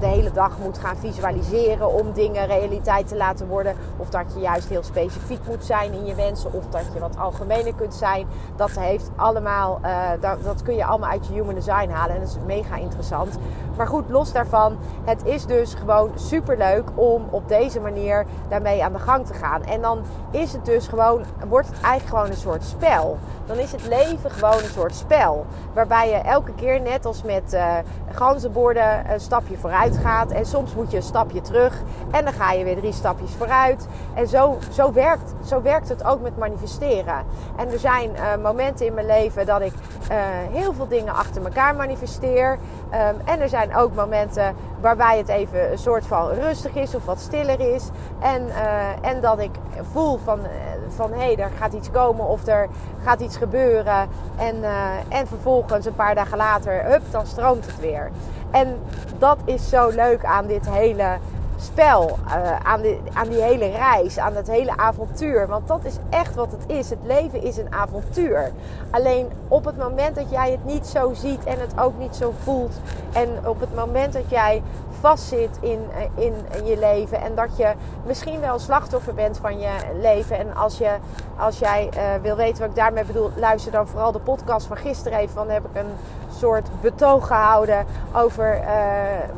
de 0.00 0.06
hele 0.06 0.30
dag 0.30 0.58
moet 0.62 0.78
gaan 0.78 0.96
visualiseren 0.96 1.94
om 1.94 2.12
dingen 2.12 2.46
realiteit 2.46 3.08
te 3.08 3.16
laten 3.16 3.48
worden. 3.48 3.74
Of 3.96 4.08
dat 4.08 4.34
je 4.34 4.40
juist 4.40 4.68
heel 4.68 4.82
specifiek 4.82 5.46
moet 5.46 5.64
zijn 5.64 5.92
in 5.92 6.04
je 6.04 6.14
wensen. 6.14 6.52
Of 6.52 6.66
dat 6.68 6.84
je 6.94 7.00
wat 7.00 7.18
algemener 7.18 7.74
kunt 7.74 7.94
zijn. 7.94 8.26
Dat 8.56 8.70
heeft 8.70 9.10
allemaal, 9.16 9.80
dat, 10.20 10.44
dat 10.44 10.62
kun 10.62 10.74
je 10.74 10.84
allemaal 10.84 11.10
uit 11.10 11.26
je 11.26 11.32
human 11.32 11.54
design 11.54 11.90
halen. 11.90 12.14
En 12.14 12.20
dat 12.20 12.30
is 12.30 12.36
mega 12.46 12.76
interessant. 12.76 13.38
Maar 13.76 13.86
goed, 13.86 14.08
los 14.08 14.32
daarvan. 14.32 14.76
Het 15.04 15.24
is 15.24 15.46
dus 15.46 15.74
gewoon 15.74 16.10
super 16.14 16.56
leuk 16.56 16.88
om 16.94 17.24
op 17.30 17.48
deze 17.48 17.80
manier 17.80 18.26
daarmee 18.48 18.84
aan 18.84 18.92
de 18.92 18.98
gang 18.98 19.26
te 19.26 19.34
gaan. 19.34 19.64
En 19.64 19.82
dan 19.82 20.02
is 20.30 20.47
het 20.52 20.64
dus 20.64 20.86
gewoon, 20.86 21.22
wordt 21.48 21.68
het 21.68 21.80
eigenlijk 21.80 22.08
gewoon 22.08 22.30
een 22.30 22.42
soort 22.42 22.64
spel. 22.64 23.18
Dan 23.46 23.56
is 23.56 23.72
het 23.72 23.86
leven 23.86 24.30
gewoon 24.30 24.58
een 24.58 24.70
soort 24.74 24.94
spel. 24.94 25.46
Waarbij 25.74 26.08
je 26.10 26.16
elke 26.16 26.52
keer, 26.52 26.80
net 26.80 27.04
als 27.04 27.22
met 27.22 27.54
uh, 27.54 27.74
ganzenborden, 28.10 29.10
een 29.12 29.20
stapje 29.20 29.56
vooruit 29.56 29.96
gaat. 29.96 30.30
En 30.30 30.46
soms 30.46 30.74
moet 30.74 30.90
je 30.90 30.96
een 30.96 31.02
stapje 31.02 31.40
terug. 31.40 31.82
En 32.10 32.24
dan 32.24 32.32
ga 32.32 32.52
je 32.52 32.64
weer 32.64 32.76
drie 32.76 32.92
stapjes 32.92 33.30
vooruit. 33.34 33.86
En 34.14 34.28
zo, 34.28 34.58
zo, 34.72 34.92
werkt, 34.92 35.34
zo 35.44 35.62
werkt 35.62 35.88
het 35.88 36.04
ook 36.04 36.20
met 36.20 36.38
manifesteren. 36.38 37.24
En 37.56 37.72
er 37.72 37.78
zijn 37.78 38.10
uh, 38.10 38.42
momenten 38.42 38.86
in 38.86 38.94
mijn 38.94 39.06
leven 39.06 39.46
dat 39.46 39.60
ik 39.60 39.72
uh, 40.10 40.16
heel 40.50 40.72
veel 40.72 40.88
dingen 40.88 41.14
achter 41.14 41.44
elkaar 41.44 41.74
manifesteer. 41.74 42.52
Um, 42.52 43.16
en 43.24 43.40
er 43.40 43.48
zijn 43.48 43.76
ook 43.76 43.94
momenten 43.94 44.54
waarbij 44.80 45.18
het 45.18 45.28
even 45.28 45.70
een 45.70 45.78
soort 45.78 46.06
van 46.06 46.28
rustig 46.28 46.74
is 46.74 46.94
of 46.94 47.04
wat 47.04 47.20
stiller 47.20 47.74
is. 47.74 47.88
En, 48.20 48.46
uh, 48.46 49.10
en 49.10 49.20
dat 49.20 49.38
ik 49.38 49.50
voel 49.92 50.18
van, 50.24 50.40
van 50.88 51.12
hé, 51.12 51.18
hey, 51.18 51.36
er 51.36 51.50
gaat 51.58 51.72
iets 51.72 51.90
komen 51.90 52.26
of 52.26 52.46
er 52.46 52.68
gaat 53.02 53.20
iets 53.20 53.36
gebeuren. 53.36 54.08
En, 54.36 54.56
uh, 54.56 54.90
en 55.08 55.26
vervolgens 55.26 55.86
een 55.86 55.94
paar 55.94 56.14
dagen 56.14 56.36
later, 56.36 56.84
hup, 56.84 57.02
dan 57.10 57.26
stroomt 57.26 57.66
het 57.66 57.80
weer. 57.80 58.10
En 58.50 58.76
dat 59.18 59.38
is 59.44 59.68
zo 59.68 59.88
leuk 59.88 60.24
aan 60.24 60.46
dit 60.46 60.70
hele 60.70 61.18
spel, 61.60 62.18
uh, 62.26 62.60
aan, 62.62 62.80
die, 62.80 63.00
aan 63.12 63.28
die 63.28 63.42
hele 63.42 63.68
reis, 63.68 64.18
aan 64.18 64.34
het 64.34 64.46
hele 64.46 64.76
avontuur. 64.76 65.46
Want 65.46 65.68
dat 65.68 65.84
is 65.84 65.96
echt 66.10 66.34
wat 66.34 66.52
het 66.52 66.64
is. 66.66 66.90
Het 66.90 66.98
leven 67.02 67.42
is 67.42 67.56
een 67.56 67.72
avontuur. 67.72 68.52
Alleen 68.90 69.28
op 69.48 69.64
het 69.64 69.78
moment 69.78 70.16
dat 70.16 70.30
jij 70.30 70.50
het 70.50 70.64
niet 70.64 70.86
zo 70.86 71.14
ziet 71.14 71.44
en 71.44 71.60
het 71.60 71.80
ook 71.80 71.98
niet 71.98 72.16
zo 72.16 72.34
voelt. 72.42 72.74
En 73.12 73.28
op 73.44 73.60
het 73.60 73.74
moment 73.74 74.12
dat 74.12 74.30
jij 74.30 74.62
vastzit 75.00 75.58
in, 75.60 75.80
eh, 75.94 76.24
in, 76.24 76.34
je 76.64 76.78
leven. 76.78 77.20
En 77.20 77.34
dat 77.34 77.56
je 77.56 77.72
misschien 78.06 78.40
wel 78.40 78.58
slachtoffer 78.58 79.14
bent 79.14 79.38
van 79.38 79.58
je 79.58 79.70
leven. 80.00 80.38
En 80.38 80.56
als, 80.56 80.78
je, 80.78 80.90
als 81.36 81.58
jij 81.58 81.88
uh, 81.96 82.22
wil 82.22 82.36
weten 82.36 82.60
wat 82.60 82.68
ik 82.68 82.76
daarmee 82.76 83.04
bedoel, 83.04 83.30
luister 83.36 83.72
dan 83.72 83.86
vooral 83.86 84.12
de 84.12 84.18
podcast 84.18 84.66
van 84.66 84.76
gisteren 84.76 85.18
even. 85.18 85.34
Want 85.34 85.46
dan 85.46 85.56
heb 85.56 85.64
ik 85.64 85.80
een 85.82 85.92
soort 86.36 86.68
betoog 86.80 87.26
gehouden 87.26 87.86
over 88.14 88.60
uh, 88.60 88.68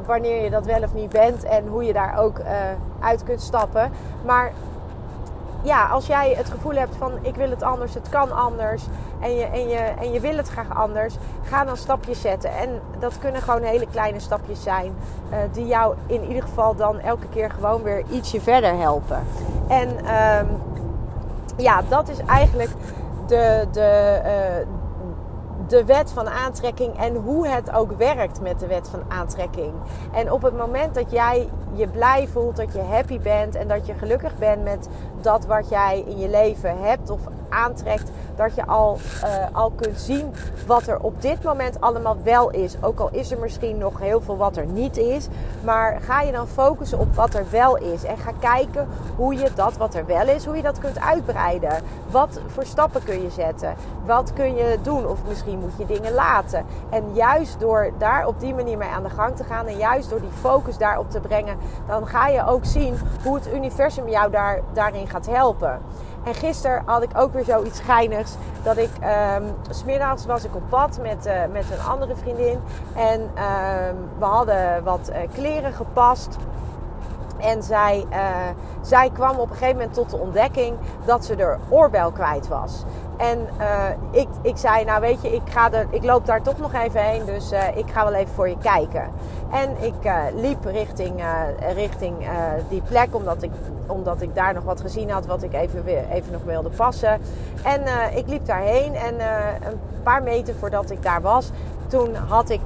wanneer 0.06 0.42
je 0.42 0.50
dat 0.50 0.66
wel 0.66 0.82
of 0.82 0.94
niet 0.94 1.10
bent. 1.10 1.44
En 1.44 1.66
hoe 1.66 1.84
je 1.84 1.92
daar 1.92 2.18
ook 2.18 2.40
uit 3.00 3.24
kunt 3.24 3.42
stappen. 3.42 3.92
Maar 4.24 4.52
ja, 5.62 5.86
als 5.86 6.06
jij 6.06 6.34
het 6.36 6.50
gevoel 6.50 6.74
hebt 6.74 6.96
van 6.96 7.12
ik 7.22 7.34
wil 7.34 7.50
het 7.50 7.62
anders, 7.62 7.94
het 7.94 8.08
kan 8.08 8.32
anders 8.32 8.82
en 9.20 9.36
je, 9.36 9.44
en 9.44 9.68
je, 9.68 9.76
en 9.76 10.12
je 10.12 10.20
wil 10.20 10.36
het 10.36 10.48
graag 10.48 10.76
anders, 10.76 11.14
ga 11.42 11.64
dan 11.64 11.76
stapjes 11.76 12.20
zetten. 12.20 12.50
En 12.56 12.80
dat 12.98 13.18
kunnen 13.18 13.42
gewoon 13.42 13.62
hele 13.62 13.86
kleine 13.90 14.20
stapjes 14.20 14.62
zijn, 14.62 14.94
uh, 15.30 15.36
die 15.52 15.66
jou 15.66 15.94
in 16.06 16.24
ieder 16.24 16.42
geval 16.42 16.74
dan 16.76 17.00
elke 17.00 17.26
keer 17.28 17.50
gewoon 17.50 17.82
weer 17.82 18.04
ietsje 18.10 18.40
verder 18.40 18.78
helpen. 18.78 19.22
En 19.68 19.88
um, 19.88 20.48
ja, 21.56 21.82
dat 21.88 22.08
is 22.08 22.18
eigenlijk 22.18 22.70
de, 23.26 23.66
de, 23.72 24.20
uh, 24.24 24.66
de 25.70 25.84
wet 25.84 26.12
van 26.12 26.28
aantrekking 26.28 26.98
en 26.98 27.14
hoe 27.14 27.48
het 27.48 27.72
ook 27.72 27.92
werkt 27.92 28.40
met 28.40 28.60
de 28.60 28.66
wet 28.66 28.88
van 28.88 29.02
aantrekking. 29.08 29.72
En 30.12 30.32
op 30.32 30.42
het 30.42 30.56
moment 30.56 30.94
dat 30.94 31.10
jij 31.10 31.48
je 31.72 31.88
blij 31.88 32.28
voelt, 32.28 32.56
dat 32.56 32.72
je 32.72 32.80
happy 32.80 33.20
bent 33.20 33.54
en 33.54 33.68
dat 33.68 33.86
je 33.86 33.94
gelukkig 33.94 34.36
bent 34.38 34.64
met 34.64 34.88
dat 35.20 35.46
wat 35.46 35.68
jij 35.68 36.04
in 36.06 36.18
je 36.18 36.28
leven 36.28 36.82
hebt 36.82 37.10
of 37.10 37.20
aantrekt, 37.50 38.10
dat 38.36 38.54
je 38.54 38.66
al, 38.66 38.98
uh, 39.24 39.28
al 39.52 39.70
kunt 39.70 40.00
zien 40.00 40.34
wat 40.66 40.86
er 40.86 41.00
op 41.00 41.22
dit 41.22 41.42
moment 41.42 41.80
allemaal 41.80 42.16
wel 42.22 42.50
is. 42.50 42.76
Ook 42.80 43.00
al 43.00 43.08
is 43.12 43.30
er 43.30 43.38
misschien 43.38 43.78
nog 43.78 43.98
heel 43.98 44.20
veel 44.20 44.36
wat 44.36 44.56
er 44.56 44.66
niet 44.66 44.96
is. 44.96 45.28
Maar 45.64 46.00
ga 46.00 46.20
je 46.20 46.32
dan 46.32 46.46
focussen 46.46 46.98
op 46.98 47.14
wat 47.14 47.34
er 47.34 47.44
wel 47.50 47.76
is. 47.76 48.04
En 48.04 48.18
ga 48.18 48.32
kijken 48.38 48.88
hoe 49.16 49.34
je 49.34 49.50
dat 49.54 49.76
wat 49.76 49.94
er 49.94 50.06
wel 50.06 50.28
is, 50.28 50.44
hoe 50.44 50.56
je 50.56 50.62
dat 50.62 50.78
kunt 50.78 51.00
uitbreiden. 51.00 51.82
Wat 52.10 52.40
voor 52.46 52.64
stappen 52.64 53.04
kun 53.04 53.22
je 53.22 53.30
zetten? 53.30 53.74
Wat 54.04 54.32
kun 54.32 54.54
je 54.54 54.78
doen? 54.82 55.06
Of 55.06 55.18
misschien 55.28 55.58
moet 55.58 55.76
je 55.78 55.86
dingen 55.86 56.12
laten. 56.12 56.64
En 56.90 57.04
juist 57.12 57.60
door 57.60 57.90
daar 57.98 58.26
op 58.26 58.40
die 58.40 58.54
manier 58.54 58.78
mee 58.78 58.88
aan 58.88 59.02
de 59.02 59.10
gang 59.10 59.36
te 59.36 59.44
gaan. 59.44 59.66
En 59.66 59.76
juist 59.76 60.10
door 60.10 60.20
die 60.20 60.30
focus 60.40 60.78
daarop 60.78 61.10
te 61.10 61.20
brengen. 61.20 61.56
Dan 61.86 62.06
ga 62.06 62.28
je 62.28 62.46
ook 62.46 62.64
zien 62.64 62.94
hoe 63.24 63.34
het 63.34 63.54
universum 63.54 64.08
jou 64.08 64.30
daar, 64.30 64.60
daarin 64.72 65.08
gaat 65.08 65.26
helpen. 65.26 65.80
En 66.24 66.34
gisteren 66.34 66.82
had 66.84 67.02
ik 67.02 67.10
ook 67.16 67.32
weer 67.32 67.44
zoiets 67.44 67.80
geinigs. 67.80 68.34
Dat 68.62 68.76
ik, 68.76 68.90
um, 69.36 69.44
smiddags 69.70 70.26
was 70.26 70.44
ik 70.44 70.54
op 70.54 70.62
pad 70.68 70.98
met, 71.02 71.26
uh, 71.26 71.32
met 71.52 71.64
een 71.70 71.86
andere 71.90 72.16
vriendin. 72.16 72.60
En 72.94 73.20
um, 73.20 74.08
we 74.18 74.24
hadden 74.24 74.84
wat 74.84 75.10
uh, 75.10 75.16
kleren 75.34 75.72
gepast. 75.72 76.36
En 77.38 77.62
zij, 77.62 78.06
uh, 78.10 78.16
zij 78.80 79.10
kwam 79.10 79.38
op 79.38 79.50
een 79.50 79.56
gegeven 79.56 79.76
moment 79.76 79.94
tot 79.94 80.10
de 80.10 80.16
ontdekking 80.16 80.76
dat 81.04 81.24
ze 81.24 81.34
er 81.34 81.58
oorbel 81.68 82.10
kwijt 82.10 82.48
was. 82.48 82.84
En 83.20 83.48
uh, 83.60 83.84
ik, 84.10 84.28
ik 84.42 84.56
zei, 84.56 84.84
nou 84.84 85.00
weet 85.00 85.22
je, 85.22 85.34
ik, 85.34 85.42
ga 85.44 85.72
er, 85.72 85.86
ik 85.90 86.04
loop 86.04 86.26
daar 86.26 86.42
toch 86.42 86.58
nog 86.58 86.74
even 86.74 87.02
heen, 87.02 87.24
dus 87.24 87.52
uh, 87.52 87.76
ik 87.76 87.90
ga 87.92 88.04
wel 88.04 88.14
even 88.14 88.34
voor 88.34 88.48
je 88.48 88.58
kijken. 88.58 89.10
En 89.50 89.76
ik 89.80 90.04
uh, 90.04 90.22
liep 90.34 90.64
richting, 90.64 91.22
richting 91.74 92.16
die 92.68 92.82
plek, 92.88 93.14
omdat 93.14 93.42
ik, 93.42 93.50
omdat 93.86 94.22
ik 94.22 94.34
daar 94.34 94.54
nog 94.54 94.64
wat 94.64 94.80
gezien 94.80 95.10
had 95.10 95.26
wat 95.26 95.42
ik 95.42 95.52
even, 95.52 95.84
even 95.86 96.32
nog 96.32 96.42
wilde 96.44 96.68
passen. 96.68 97.20
En 97.64 97.82
ik 98.14 98.28
liep 98.28 98.46
daarheen 98.46 98.94
en 98.94 99.14
een 99.70 99.80
paar 100.02 100.22
meter 100.22 100.54
voordat 100.54 100.90
ik 100.90 101.02
daar 101.02 101.20
was, 101.20 101.50
toen 101.90 102.14
had 102.14 102.50
ik, 102.50 102.60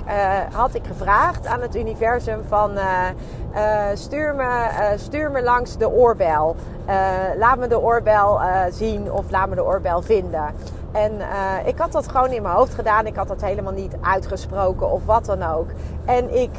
had 0.52 0.74
ik 0.74 0.86
gevraagd 0.86 1.46
aan 1.46 1.60
het 1.60 1.76
universum 1.76 2.42
van 2.48 2.70
stuur, 3.94 4.34
me, 4.34 4.68
stuur 4.96 5.30
me 5.30 5.42
langs 5.42 5.76
de 5.76 5.90
oorbel. 5.90 6.56
laat 7.38 7.58
me 7.58 7.66
de 7.66 7.80
oorbel 7.80 8.40
zien 8.70 9.12
of 9.12 9.30
laat 9.30 9.48
me 9.48 9.54
de 9.54 9.64
oorbel 9.64 10.02
vinden. 10.02 10.54
En 10.92 11.12
ik 11.64 11.78
had 11.78 11.92
dat 11.92 12.08
gewoon 12.08 12.30
in 12.30 12.42
mijn 12.42 12.54
hoofd 12.54 12.74
gedaan. 12.74 13.06
Ik 13.06 13.16
had 13.16 13.28
dat 13.28 13.40
helemaal 13.40 13.72
niet 13.72 13.92
uitgesproken 14.00 14.90
of 14.90 15.04
wat 15.04 15.24
dan 15.24 15.42
ook. 15.42 15.68
En 16.04 16.34
ik, 16.34 16.50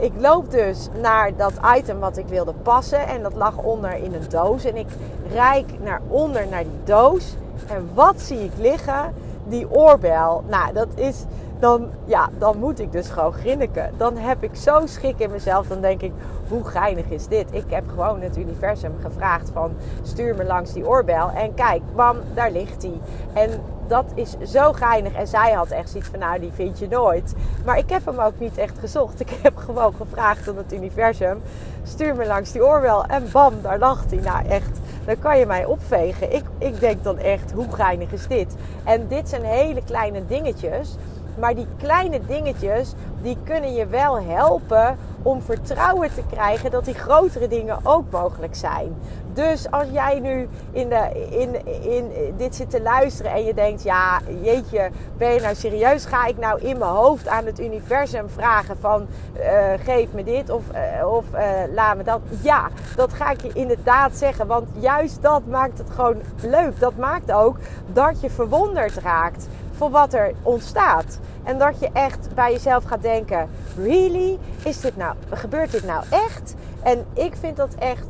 ik 0.00 0.12
loop 0.18 0.50
dus 0.50 0.88
naar 1.00 1.36
dat 1.36 1.52
item 1.76 2.00
wat 2.00 2.16
ik 2.16 2.26
wilde 2.26 2.52
passen. 2.52 3.06
En 3.06 3.22
dat 3.22 3.34
lag 3.34 3.56
onder 3.56 3.92
in 3.94 4.14
een 4.14 4.28
doos. 4.28 4.64
En 4.64 4.76
ik 4.76 4.88
rijk 5.32 5.66
naar 5.82 6.00
onder 6.08 6.48
naar 6.48 6.62
die 6.62 6.80
doos. 6.84 7.36
En 7.68 7.88
wat 7.94 8.20
zie 8.20 8.44
ik 8.44 8.52
liggen? 8.58 9.14
Die 9.44 9.70
oorbel. 9.70 10.44
Nou, 10.46 10.72
dat 10.72 10.88
is 10.94 11.24
dan, 11.60 11.88
ja, 12.04 12.28
dan 12.38 12.58
moet 12.58 12.80
ik 12.80 12.92
dus 12.92 13.08
gewoon 13.08 13.32
grinniken. 13.32 13.90
Dan 13.96 14.16
heb 14.16 14.42
ik 14.42 14.54
zo 14.54 14.86
schik 14.86 15.18
in 15.18 15.30
mezelf. 15.30 15.66
Dan 15.66 15.80
denk 15.80 16.02
ik, 16.02 16.12
hoe 16.48 16.64
geinig 16.64 17.06
is 17.08 17.26
dit? 17.26 17.54
Ik 17.54 17.64
heb 17.68 17.88
gewoon 17.88 18.20
het 18.20 18.36
universum 18.36 18.92
gevraagd 19.02 19.50
van 19.50 19.72
stuur 20.02 20.34
me 20.34 20.44
langs 20.44 20.72
die 20.72 20.86
oorbel. 20.86 21.30
En 21.30 21.54
kijk, 21.54 21.82
bam, 21.94 22.16
daar 22.34 22.50
ligt 22.50 22.82
hij. 22.82 23.00
En 23.32 23.50
dat 23.86 24.04
is 24.14 24.36
zo 24.42 24.72
geinig. 24.72 25.12
En 25.12 25.26
zij 25.26 25.52
had 25.52 25.70
echt 25.70 25.90
zoiets 25.90 26.08
van, 26.08 26.18
nou, 26.18 26.40
die 26.40 26.52
vind 26.54 26.78
je 26.78 26.88
nooit. 26.88 27.34
Maar 27.64 27.78
ik 27.78 27.90
heb 27.90 28.06
hem 28.06 28.18
ook 28.18 28.38
niet 28.38 28.58
echt 28.58 28.78
gezocht. 28.78 29.20
Ik 29.20 29.30
heb 29.42 29.56
gewoon 29.56 29.94
gevraagd 29.94 30.48
aan 30.48 30.56
het 30.56 30.72
universum, 30.72 31.42
stuur 31.82 32.14
me 32.14 32.26
langs 32.26 32.52
die 32.52 32.64
oorbel. 32.64 33.04
En 33.04 33.28
bam, 33.32 33.54
daar 33.62 33.78
lag 33.78 34.04
hij. 34.10 34.18
Nou, 34.18 34.46
echt, 34.48 34.78
dan 35.04 35.18
kan 35.18 35.38
je 35.38 35.46
mij 35.46 35.64
opvegen. 35.64 36.34
Ik, 36.34 36.44
ik 36.58 36.80
denk 36.80 37.04
dan 37.04 37.18
echt, 37.18 37.52
hoe 37.52 37.72
geinig 37.72 38.12
is 38.12 38.26
dit? 38.26 38.54
En 38.84 39.06
dit 39.08 39.28
zijn 39.28 39.44
hele 39.44 39.82
kleine 39.84 40.26
dingetjes 40.26 40.96
maar 41.38 41.54
die 41.54 41.66
kleine 41.78 42.20
dingetjes, 42.26 42.92
die 43.22 43.36
kunnen 43.44 43.74
je 43.74 43.86
wel 43.86 44.22
helpen 44.22 44.96
om 45.22 45.42
vertrouwen 45.42 46.14
te 46.14 46.22
krijgen 46.30 46.70
dat 46.70 46.84
die 46.84 46.94
grotere 46.94 47.48
dingen 47.48 47.78
ook 47.82 48.10
mogelijk 48.10 48.54
zijn. 48.54 48.96
Dus 49.32 49.70
als 49.70 49.86
jij 49.92 50.20
nu 50.20 50.48
in, 50.70 50.88
de, 50.88 51.26
in, 51.30 51.82
in 51.82 52.10
dit 52.36 52.54
zit 52.54 52.70
te 52.70 52.82
luisteren 52.82 53.32
en 53.32 53.44
je 53.44 53.54
denkt, 53.54 53.82
ja, 53.82 54.20
jeetje, 54.42 54.90
ben 55.16 55.34
je 55.34 55.40
nou 55.40 55.54
serieus? 55.54 56.04
Ga 56.04 56.26
ik 56.26 56.38
nou 56.38 56.60
in 56.60 56.78
mijn 56.78 56.90
hoofd 56.90 57.28
aan 57.28 57.46
het 57.46 57.60
universum 57.60 58.28
vragen 58.28 58.76
van, 58.80 59.06
uh, 59.36 59.44
geef 59.84 60.12
me 60.12 60.24
dit 60.24 60.50
of, 60.50 60.62
uh, 61.00 61.12
of 61.12 61.24
uh, 61.34 61.40
laat 61.74 61.96
me 61.96 62.02
dat? 62.02 62.20
Ja, 62.42 62.68
dat 62.96 63.12
ga 63.12 63.30
ik 63.30 63.42
je 63.42 63.50
inderdaad 63.52 64.16
zeggen, 64.16 64.46
want 64.46 64.68
juist 64.78 65.22
dat 65.22 65.46
maakt 65.46 65.78
het 65.78 65.90
gewoon 65.90 66.16
leuk. 66.42 66.80
Dat 66.80 66.96
maakt 66.96 67.32
ook 67.32 67.56
dat 67.92 68.20
je 68.20 68.30
verwonderd 68.30 68.94
raakt 68.94 69.48
voor 69.80 69.90
wat 69.90 70.14
er 70.14 70.32
ontstaat. 70.42 71.18
En 71.42 71.58
dat 71.58 71.80
je 71.80 71.90
echt 71.92 72.34
bij 72.34 72.52
jezelf 72.52 72.84
gaat 72.84 73.02
denken: 73.02 73.48
really? 73.76 74.38
Is 74.64 74.80
dit 74.80 74.96
nou, 74.96 75.14
gebeurt 75.30 75.72
dit 75.72 75.84
nou 75.84 76.04
echt? 76.10 76.54
En 76.82 77.06
ik 77.14 77.36
vind 77.36 77.56
dat 77.56 77.74
echt 77.74 78.06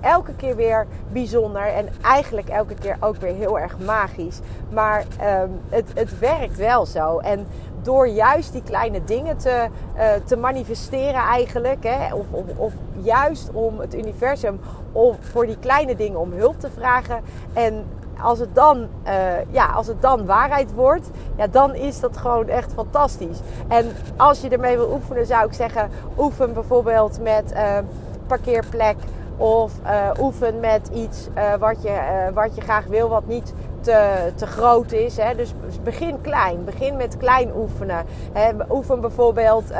elke 0.00 0.34
keer 0.34 0.56
weer 0.56 0.86
bijzonder 1.12 1.62
en 1.62 1.88
eigenlijk 2.02 2.48
elke 2.48 2.74
keer 2.74 2.96
ook 3.00 3.16
weer 3.16 3.34
heel 3.34 3.58
erg 3.58 3.78
magisch. 3.78 4.38
Maar 4.70 5.04
ehm, 5.18 5.48
het, 5.68 5.90
het 5.94 6.18
werkt 6.18 6.56
wel 6.56 6.86
zo. 6.86 7.18
En 7.18 7.46
door 7.82 8.08
juist 8.08 8.52
die 8.52 8.62
kleine 8.62 9.04
dingen 9.04 9.36
te, 9.36 9.68
uh, 9.96 10.12
te 10.24 10.36
manifesteren 10.36 11.20
eigenlijk. 11.20 11.84
Hè, 11.84 12.14
of, 12.14 12.26
of, 12.30 12.44
of, 12.56 12.72
juist 13.02 13.50
om 13.52 13.78
het 13.80 13.94
universum 13.94 14.60
om, 14.92 15.16
voor 15.20 15.46
die 15.46 15.58
kleine 15.58 15.96
dingen 15.96 16.20
om 16.20 16.32
hulp 16.32 16.60
te 16.60 16.70
vragen. 16.70 17.20
En 17.52 17.84
als 18.22 18.38
het 18.38 18.54
dan, 18.54 18.78
uh, 19.06 19.12
ja, 19.50 19.66
als 19.66 19.86
het 19.86 20.02
dan 20.02 20.26
waarheid 20.26 20.74
wordt, 20.74 21.10
ja, 21.36 21.46
dan 21.46 21.74
is 21.74 22.00
dat 22.00 22.16
gewoon 22.16 22.48
echt 22.48 22.72
fantastisch. 22.72 23.38
En 23.68 23.86
als 24.16 24.40
je 24.40 24.48
ermee 24.48 24.76
wil 24.76 24.92
oefenen, 24.92 25.26
zou 25.26 25.46
ik 25.46 25.52
zeggen: 25.52 25.90
oefen 26.18 26.54
bijvoorbeeld 26.54 27.20
met 27.22 27.52
uh, 27.52 27.78
parkeerplek. 28.26 28.96
Of 29.36 29.72
uh, 29.84 30.10
oefen 30.20 30.60
met 30.60 30.88
iets 30.92 31.28
wat, 31.58 31.82
je, 31.82 32.00
wat 32.34 32.54
je 32.54 32.60
graag 32.60 32.86
wil, 32.86 33.08
wat 33.08 33.26
niet 33.26 33.52
te, 33.84 34.32
te 34.34 34.46
groot 34.46 34.92
is. 34.92 35.16
Hè. 35.16 35.34
Dus 35.34 35.54
begin 35.82 36.20
klein. 36.20 36.64
Begin 36.64 36.96
met 36.96 37.16
klein 37.16 37.50
oefenen. 37.56 38.04
Hè. 38.32 38.50
Oefen 38.70 39.00
bijvoorbeeld 39.00 39.70
uh, 39.70 39.78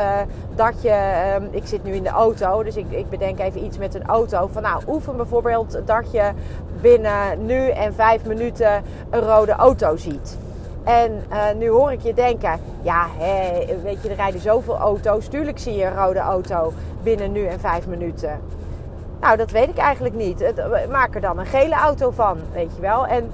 dat 0.55 0.83
je... 0.83 1.23
Um, 1.41 1.49
ik 1.51 1.67
zit 1.67 1.85
nu 1.85 1.93
in 1.93 2.03
de 2.03 2.09
auto, 2.09 2.63
dus 2.63 2.77
ik, 2.77 2.87
ik 2.91 3.11
bedenk 3.11 3.39
even 3.39 3.65
iets 3.65 3.79
met 3.79 3.95
een 3.95 4.07
auto. 4.07 4.49
Van 4.53 4.63
nou, 4.63 4.83
oefen 4.89 5.17
bijvoorbeeld 5.17 5.79
dat 5.85 6.13
je 6.13 6.31
binnen 6.81 7.47
nu 7.47 7.69
en 7.69 7.95
vijf 7.95 8.25
minuten 8.25 8.83
een 9.11 9.21
rode 9.21 9.53
auto 9.53 9.97
ziet. 9.97 10.39
En 10.85 11.25
uh, 11.31 11.39
nu 11.59 11.69
hoor 11.69 11.93
ik 11.93 12.01
je 12.01 12.15
denken, 12.15 12.61
ja, 12.83 13.07
hé, 13.19 13.67
weet 13.83 14.03
je, 14.03 14.09
er 14.09 14.17
rijden 14.17 14.41
zoveel 14.41 14.77
auto's. 14.77 15.27
Tuurlijk 15.27 15.59
zie 15.59 15.75
je 15.75 15.85
een 15.85 15.97
rode 15.97 16.19
auto 16.19 16.73
binnen 17.03 17.33
nu 17.33 17.47
en 17.47 17.61
vijf 17.61 17.87
minuten. 17.87 18.41
Nou, 19.21 19.37
dat 19.37 19.51
weet 19.51 19.69
ik 19.69 19.79
eigenlijk 19.79 20.15
niet. 20.15 20.53
Maak 20.91 21.15
er 21.15 21.21
dan 21.21 21.39
een 21.39 21.47
gele 21.47 21.75
auto 21.75 22.11
van, 22.11 22.39
weet 22.53 22.71
je 22.75 22.81
wel. 22.81 23.07
En 23.07 23.31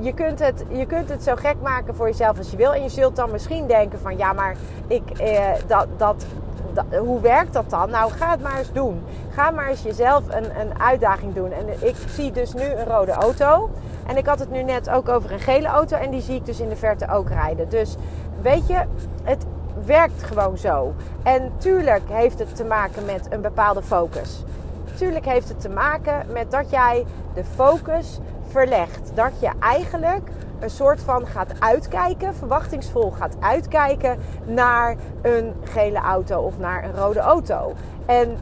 je 0.00 0.14
kunt, 0.14 0.38
het, 0.38 0.64
je 0.68 0.86
kunt 0.86 1.08
het 1.08 1.22
zo 1.22 1.34
gek 1.34 1.56
maken 1.62 1.94
voor 1.94 2.06
jezelf 2.06 2.38
als 2.38 2.50
je 2.50 2.56
wil. 2.56 2.74
En 2.74 2.82
je 2.82 2.88
zult 2.88 3.16
dan 3.16 3.30
misschien 3.30 3.66
denken 3.66 3.98
van 3.98 4.16
ja, 4.16 4.32
maar 4.32 4.56
ik, 4.86 5.10
eh, 5.10 5.52
dat, 5.66 5.86
dat, 5.96 6.24
hoe 6.98 7.20
werkt 7.20 7.52
dat 7.52 7.70
dan? 7.70 7.90
Nou, 7.90 8.12
ga 8.12 8.30
het 8.30 8.42
maar 8.42 8.58
eens 8.58 8.72
doen. 8.72 9.02
Ga 9.30 9.50
maar 9.50 9.68
eens 9.68 9.82
jezelf 9.82 10.22
een, 10.28 10.60
een 10.60 10.80
uitdaging 10.80 11.34
doen. 11.34 11.52
En 11.52 11.66
ik 11.88 11.96
zie 12.08 12.32
dus 12.32 12.54
nu 12.54 12.62
een 12.62 12.84
rode 12.84 13.12
auto. 13.12 13.70
En 14.06 14.16
ik 14.16 14.26
had 14.26 14.38
het 14.38 14.50
nu 14.50 14.62
net 14.62 14.90
ook 14.90 15.08
over 15.08 15.32
een 15.32 15.40
gele 15.40 15.68
auto. 15.68 15.96
En 15.96 16.10
die 16.10 16.20
zie 16.20 16.34
ik 16.34 16.46
dus 16.46 16.60
in 16.60 16.68
de 16.68 16.76
verte 16.76 17.08
ook 17.10 17.28
rijden. 17.28 17.68
Dus 17.68 17.96
weet 18.42 18.66
je, 18.66 18.84
het 19.22 19.46
werkt 19.84 20.22
gewoon 20.22 20.58
zo. 20.58 20.94
En 21.22 21.52
tuurlijk 21.58 22.02
heeft 22.08 22.38
het 22.38 22.56
te 22.56 22.64
maken 22.64 23.04
met 23.04 23.26
een 23.30 23.40
bepaalde 23.40 23.82
focus. 23.82 24.44
Tuurlijk 24.94 25.24
heeft 25.24 25.48
het 25.48 25.60
te 25.60 25.68
maken 25.68 26.26
met 26.32 26.50
dat 26.50 26.70
jij 26.70 27.04
de 27.34 27.44
focus 27.44 28.18
verlegt. 28.50 29.10
Dat 29.14 29.32
je 29.40 29.50
eigenlijk 29.60 30.28
een 30.58 30.70
soort 30.70 31.00
van 31.00 31.26
gaat 31.26 31.52
uitkijken, 31.58 32.34
verwachtingsvol 32.34 33.10
gaat 33.10 33.36
uitkijken 33.40 34.18
naar 34.44 34.96
een 35.22 35.54
gele 35.64 35.98
auto 35.98 36.40
of 36.40 36.58
naar 36.58 36.84
een 36.84 36.94
rode 36.94 37.20
auto. 37.20 37.72
En 38.06 38.38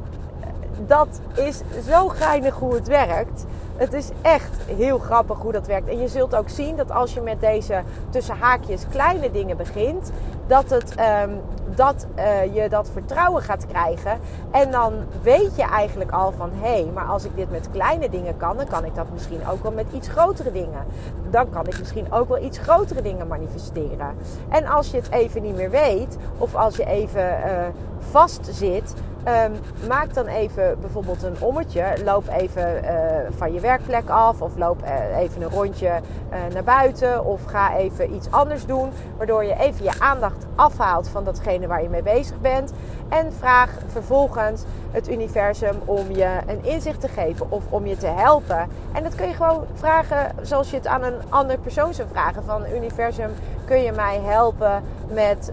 dat 0.87 1.21
is 1.35 1.61
zo 1.89 2.09
geinig 2.09 2.55
hoe 2.55 2.75
het 2.75 2.89
werkt. 2.89 3.45
Het 3.77 3.93
is 3.93 4.09
echt 4.23 4.57
heel 4.67 4.99
grappig 4.99 5.39
hoe 5.39 5.53
dat 5.53 5.67
werkt. 5.67 5.89
En 5.89 5.99
je 5.99 6.09
zult 6.09 6.35
ook 6.35 6.49
zien 6.49 6.77
dat 6.77 6.91
als 6.91 7.15
je 7.15 7.21
met 7.21 7.41
deze 7.41 7.83
tussen 8.11 8.37
haakjes 8.37 8.85
kleine 8.91 9.31
dingen 9.31 9.57
begint, 9.57 10.13
dat, 10.49 10.71
het, 10.71 10.95
um, 11.25 11.41
dat 11.75 12.07
uh, 12.17 12.55
je 12.55 12.69
dat 12.69 12.91
vertrouwen 12.93 13.43
gaat 13.43 13.67
krijgen. 13.67 14.19
En 14.51 14.71
dan 14.71 14.93
weet 15.23 15.57
je 15.57 15.63
eigenlijk 15.63 16.11
al 16.11 16.33
van 16.33 16.51
hé, 16.55 16.83
hey, 16.83 16.91
maar 16.95 17.05
als 17.05 17.25
ik 17.25 17.37
dit 17.37 17.51
met 17.51 17.71
kleine 17.71 18.11
dingen 18.11 18.37
kan, 18.37 18.57
dan 18.57 18.67
kan 18.67 18.85
ik 18.85 18.95
dat 18.95 19.07
misschien 19.13 19.49
ook 19.49 19.63
wel 19.63 19.73
met 19.73 19.87
iets 19.93 20.09
grotere 20.09 20.53
dingen. 20.53 20.87
Dan 21.31 21.51
kan 21.51 21.67
ik 21.67 21.79
misschien 21.79 22.13
ook 22.13 22.29
wel 22.29 22.43
iets 22.43 22.59
grotere 22.59 23.03
dingen 23.03 23.27
manifesteren. 23.27 24.15
En 24.49 24.67
als 24.67 24.91
je 24.91 24.97
het 24.97 25.11
even 25.11 25.43
niet 25.43 25.57
meer 25.57 25.71
weet, 25.71 26.17
of 26.39 26.55
als 26.55 26.77
je 26.77 26.87
even 26.87 27.23
uh, 27.23 27.67
vast 27.99 28.49
zit, 28.51 28.95
Um, 29.29 29.53
maak 29.89 30.15
dan 30.15 30.27
even 30.27 30.81
bijvoorbeeld 30.81 31.23
een 31.23 31.37
ommetje. 31.41 31.85
Loop 32.05 32.29
even 32.29 32.85
uh, 32.85 32.91
van 33.31 33.53
je 33.53 33.61
werkplek 33.61 34.09
af. 34.09 34.43
Of 34.43 34.57
loop 34.57 34.83
uh, 34.83 35.19
even 35.19 35.43
een 35.43 35.51
rondje 35.51 35.87
uh, 35.87 36.55
naar 36.55 36.65
buiten. 36.65 37.25
Of 37.25 37.45
ga 37.45 37.77
even 37.77 38.15
iets 38.15 38.31
anders 38.31 38.67
doen. 38.67 38.91
Waardoor 39.17 39.45
je 39.45 39.55
even 39.59 39.85
je 39.85 39.93
aandacht 39.99 40.47
afhaalt 40.55 41.09
van 41.09 41.25
datgene 41.25 41.67
waar 41.67 41.83
je 41.83 41.89
mee 41.89 42.03
bezig 42.03 42.41
bent. 42.41 42.73
En 43.09 43.33
vraag 43.33 43.71
vervolgens 43.87 44.65
het 44.91 45.11
universum 45.11 45.77
om 45.85 46.11
je 46.11 46.39
een 46.47 46.65
inzicht 46.65 47.01
te 47.01 47.09
geven. 47.09 47.51
Of 47.51 47.63
om 47.69 47.87
je 47.87 47.97
te 47.97 48.07
helpen. 48.07 48.69
En 48.93 49.03
dat 49.03 49.15
kun 49.15 49.29
je 49.29 49.35
gewoon 49.35 49.65
vragen 49.75 50.31
zoals 50.43 50.71
je 50.71 50.77
het 50.77 50.87
aan 50.87 51.03
een 51.03 51.21
andere 51.29 51.59
persoon 51.59 51.95
zou 51.95 52.09
vragen. 52.13 52.45
Van 52.45 52.63
universum 52.75 53.31
kun 53.65 53.83
je 53.83 53.93
mij 53.93 54.21
helpen 54.25 54.83
met, 55.09 55.53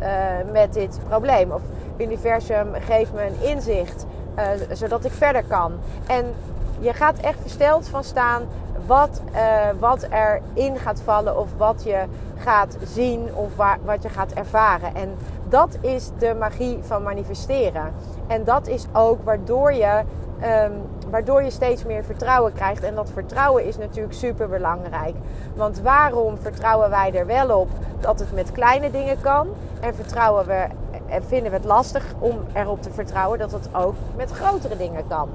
met 0.52 0.74
dit 0.74 1.00
probleem. 1.08 1.52
Of 1.52 1.62
universum 1.98 2.68
geeft 2.74 3.14
me 3.14 3.26
een 3.26 3.50
inzicht, 3.50 4.06
uh, 4.38 4.44
zodat 4.72 5.06
ik 5.06 5.12
verder 5.12 5.44
kan. 5.44 5.72
En 6.08 6.34
je 6.80 6.94
gaat 6.94 7.18
echt 7.18 7.40
versteld 7.42 7.88
van 7.88 8.04
staan 8.04 8.44
wat, 8.86 9.22
uh, 9.34 9.40
wat 9.80 10.08
erin 10.10 10.78
gaat 10.78 11.02
vallen 11.02 11.40
of 11.40 11.50
wat 11.58 11.84
je 11.84 12.04
gaat 12.38 12.78
zien 12.84 13.36
of 13.36 13.50
wat 13.86 14.04
je 14.04 14.10
gaat 14.10 14.32
ervaren. 14.32 14.96
En 14.96 15.16
dat 15.50 15.78
is 15.82 16.10
de 16.18 16.36
magie 16.40 16.80
van 16.82 17.04
manifesteren. 17.04 17.94
En 18.28 18.44
dat 18.44 18.68
is 18.68 18.86
ook 18.94 19.24
waardoor 19.24 19.74
je, 19.74 20.02
um, 20.44 20.72
waardoor 21.10 21.44
je 21.44 21.50
steeds 21.50 21.86
meer 21.86 22.04
vertrouwen 22.04 22.54
krijgt. 22.54 22.84
En 22.84 22.96
dat 22.96 23.10
vertrouwen 23.14 23.66
is 23.66 23.78
natuurlijk 23.78 24.14
super 24.14 24.50
belangrijk. 24.50 25.16
Want 25.56 25.82
waarom 25.82 26.38
vertrouwen 26.38 26.90
wij 26.90 27.14
er 27.14 27.26
wel 27.26 27.60
op 27.60 27.70
dat 28.00 28.20
het 28.20 28.34
met 28.34 28.52
kleine 28.52 28.92
dingen 28.92 29.22
kan? 29.22 29.48
En 29.80 29.96
vertrouwen 29.96 30.46
we 30.46 30.66
en 31.08 31.24
vinden 31.24 31.52
we 31.52 31.58
het 31.58 31.66
lastig 31.66 32.14
om 32.20 32.40
erop 32.54 32.82
te 32.82 32.92
vertrouwen 32.92 33.40
dat 33.40 33.52
het 33.52 33.70
ook 33.76 33.96
met 34.16 34.32
grotere 34.32 34.78
dingen 34.78 35.08
kan. 35.08 35.30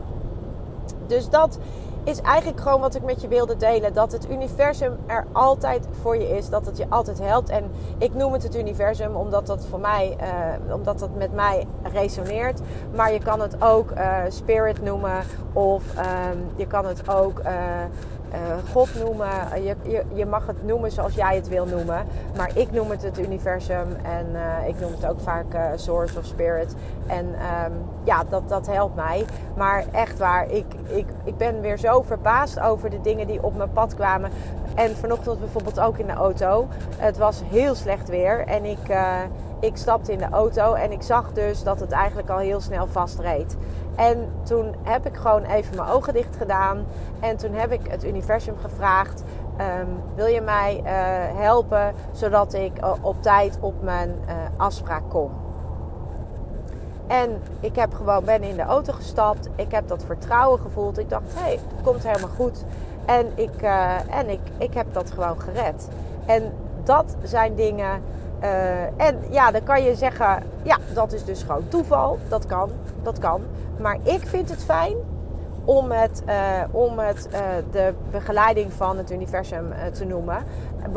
Dus 1.07 1.29
dat 1.29 1.59
is 2.05 2.21
eigenlijk 2.21 2.61
gewoon 2.61 2.81
wat 2.81 2.95
ik 2.95 3.03
met 3.03 3.21
je 3.21 3.29
wilde 3.29 3.57
delen. 3.57 3.93
Dat 3.93 4.13
het 4.13 4.31
universum 4.31 4.97
er 5.07 5.27
altijd 5.33 5.87
voor 6.01 6.17
je 6.17 6.37
is. 6.37 6.49
Dat 6.49 6.67
het 6.67 6.77
je 6.77 6.87
altijd 6.89 7.19
helpt. 7.19 7.49
En 7.49 7.71
ik 7.99 8.15
noem 8.15 8.33
het 8.33 8.43
het 8.43 8.57
universum 8.57 9.15
omdat 9.15 9.47
dat 9.47 9.67
voor 9.67 9.81
mij, 9.81 10.17
uh, 10.21 10.75
omdat 10.75 10.99
dat 10.99 11.17
met 11.17 11.35
mij 11.35 11.67
resoneert. 11.83 12.61
Maar 12.95 13.13
je 13.13 13.19
kan 13.19 13.41
het 13.41 13.63
ook 13.63 13.91
uh, 13.91 14.17
spirit 14.29 14.83
noemen. 14.83 15.23
Of 15.53 15.83
um, 15.97 16.47
je 16.57 16.67
kan 16.67 16.87
het 16.87 17.09
ook 17.09 17.39
uh, 17.39 17.53
God 18.73 18.89
noemen. 19.05 19.29
Je, 19.63 19.77
je, 19.83 20.05
je, 20.13 20.27
mag 20.27 20.47
het 20.47 20.67
noemen 20.67 20.91
zoals 20.91 21.15
jij 21.15 21.37
het 21.37 21.49
wil 21.49 21.67
noemen. 21.67 22.07
Maar 22.37 22.51
ik 22.55 22.73
noem 22.73 22.91
het 22.91 23.03
het 23.03 23.19
universum. 23.19 23.97
En 24.03 24.27
uh, 24.33 24.69
ik 24.69 24.81
noem 24.81 24.93
het 24.93 25.07
ook 25.07 25.21
vaak 25.21 25.55
uh, 25.55 25.65
source 25.75 26.19
of 26.19 26.25
spirit. 26.25 26.75
En 27.07 27.27
um, 27.27 27.73
ja, 28.05 28.25
dat, 28.25 28.49
dat 28.49 28.67
helpt 28.67 28.95
mij. 28.95 29.25
Maar 29.57 29.85
echt 29.93 30.19
waar, 30.19 30.51
ik, 30.51 30.67
ik, 30.87 31.07
ik 31.25 31.37
ben 31.37 31.61
weer 31.61 31.79
zo 31.79 32.03
verbaasd 32.03 32.61
over 32.61 32.91
de 32.91 33.01
dingen 33.01 33.27
die 33.27 33.43
op 33.43 33.57
mijn 33.57 33.73
pad 33.73 33.95
kwamen. 33.95 34.31
En 34.75 34.97
vanochtend 34.97 35.39
bijvoorbeeld 35.39 35.81
ook 35.81 35.99
in 35.99 36.07
de 36.07 36.13
auto. 36.13 36.69
Het 36.97 37.19
was 37.19 37.43
heel 37.51 37.75
slecht 37.75 38.09
weer. 38.09 38.47
En 38.47 38.65
ik, 38.65 38.89
ik 39.61 39.77
stapte 39.77 40.13
in 40.13 40.19
de 40.19 40.29
auto 40.31 40.75
en 40.75 40.93
ik 40.93 41.03
zag 41.03 41.33
dus 41.33 41.63
dat 41.63 41.81
het 41.81 41.93
eigenlijk 41.93 42.31
al 42.31 42.39
heel 42.39 42.61
snel 42.61 42.87
vastreed. 42.87 43.57
En 43.97 44.33
toen 44.43 44.75
heb 44.83 45.07
ik 45.07 45.17
gewoon 45.17 45.43
even 45.43 45.77
mijn 45.77 45.89
ogen 45.89 46.13
dicht 46.13 46.37
gedaan. 46.37 46.85
En 47.21 47.37
toen 47.37 47.53
heb 47.53 47.73
ik 47.73 47.81
het 47.89 48.05
universum 48.05 48.55
gevraagd: 48.59 49.23
um, 49.61 50.03
wil 50.15 50.27
je 50.27 50.41
mij 50.41 50.81
uh, 50.85 50.91
helpen 51.41 51.95
zodat 52.13 52.55
ik 52.55 52.73
uh, 52.83 52.93
op 53.01 53.23
tijd 53.23 53.59
op 53.61 53.83
mijn 53.83 54.09
uh, 54.29 54.35
afspraak 54.57 55.03
kom? 55.09 55.31
En 57.07 57.43
ik 57.61 57.77
heb 57.77 57.95
gewoon, 57.95 58.25
ben 58.25 58.43
in 58.43 58.57
de 58.57 58.63
auto 58.63 58.93
gestapt. 58.93 59.49
Ik 59.57 59.71
heb 59.73 59.89
dat 59.89 60.05
vertrouwen 60.05 60.61
gevoeld. 60.61 60.99
Ik 60.99 61.09
dacht, 61.11 61.35
hé, 61.35 61.41
hey, 61.41 61.53
het 61.53 61.83
komt 61.83 62.07
helemaal 62.07 62.35
goed. 62.37 62.65
En, 63.05 63.27
ik, 63.35 63.63
en 64.11 64.29
ik, 64.29 64.41
ik 64.59 64.75
heb 64.75 64.87
dat 64.93 65.11
gewoon 65.11 65.41
gered. 65.41 65.89
En 66.27 66.53
dat 66.85 67.17
zijn 67.23 67.55
dingen 67.55 68.03
uh, 68.43 68.83
en 69.07 69.19
ja, 69.31 69.51
dan 69.51 69.63
kan 69.63 69.83
je 69.83 69.95
zeggen, 69.95 70.43
ja, 70.63 70.79
dat 70.95 71.13
is 71.13 71.25
dus 71.25 71.43
gewoon 71.43 71.69
toeval. 71.69 72.19
Dat 72.29 72.47
kan, 72.47 72.71
dat 73.03 73.19
kan. 73.19 73.43
Maar 73.79 73.99
ik 74.03 74.27
vind 74.27 74.49
het 74.51 74.65
fijn 74.65 74.97
om, 75.65 75.91
het, 75.91 76.23
uh, 76.29 76.35
om 76.71 76.99
het, 76.99 77.29
uh, 77.33 77.41
de 77.71 77.95
begeleiding 78.11 78.73
van 78.73 78.97
het 78.97 79.11
universum 79.11 79.73
te 79.93 80.05
noemen. 80.05 80.45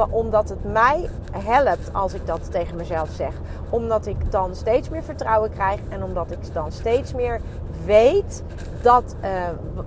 Omdat 0.09 0.49
het 0.49 0.71
mij 0.71 1.09
helpt 1.31 1.93
als 1.93 2.13
ik 2.13 2.27
dat 2.27 2.51
tegen 2.51 2.75
mezelf 2.75 3.09
zeg. 3.09 3.33
Omdat 3.69 4.05
ik 4.05 4.31
dan 4.31 4.55
steeds 4.55 4.89
meer 4.89 5.03
vertrouwen 5.03 5.49
krijg 5.51 5.79
en 5.89 6.03
omdat 6.03 6.31
ik 6.31 6.53
dan 6.53 6.71
steeds 6.71 7.13
meer 7.13 7.41
weet 7.85 8.43
dat 8.81 9.15
uh, 9.23 9.29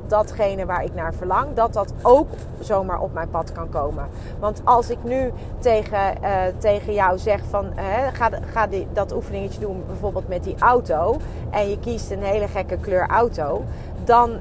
datgene 0.07 0.67
waar 0.67 0.85
ik 0.85 0.95
naar 0.95 1.15
verlang, 1.15 1.55
dat 1.55 1.73
dat 1.73 1.93
ook 2.03 2.29
zomaar 2.61 3.01
op 3.01 3.13
mijn 3.13 3.31
pad 3.31 3.53
kan 3.53 3.69
komen. 3.69 4.07
Want 4.39 4.61
als 4.65 4.91
ik 4.91 4.99
nu 5.03 5.33
tegen, 5.59 6.15
uh, 6.23 6.31
tegen 6.59 6.93
jou 6.93 7.19
zeg 7.19 7.41
van 7.51 7.67
ga, 8.13 8.31
ga 8.53 8.67
die, 8.67 8.87
dat 8.93 9.13
oefeningetje 9.15 9.61
doen 9.61 9.85
bijvoorbeeld 9.87 10.29
met 10.29 10.45
die 10.45 10.57
auto 10.59 11.17
en 11.51 11.71
je 11.71 11.79
kiest 11.79 12.11
een 12.11 12.23
hele 12.23 12.49
gekke 12.49 12.77
kleur 12.77 13.07
auto, 13.09 13.65
dan 14.05 14.31
uh, 14.31 14.39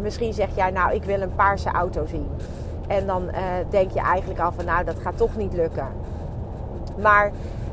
misschien 0.00 0.32
zeg 0.32 0.48
jij, 0.54 0.70
nou, 0.70 0.94
ik 0.94 1.04
wil 1.04 1.20
een 1.20 1.34
paarse 1.34 1.70
auto 1.70 2.06
zien. 2.06 2.28
En 2.88 3.06
dan 3.06 3.30
denk 3.70 3.90
je 3.90 4.00
eigenlijk 4.00 4.40
al 4.40 4.52
van, 4.52 4.64
nou, 4.64 4.84
dat 4.84 4.96
gaat 5.02 5.16
toch 5.16 5.36
niet 5.36 5.52
lukken. 5.52 5.86
Maar 7.00 7.30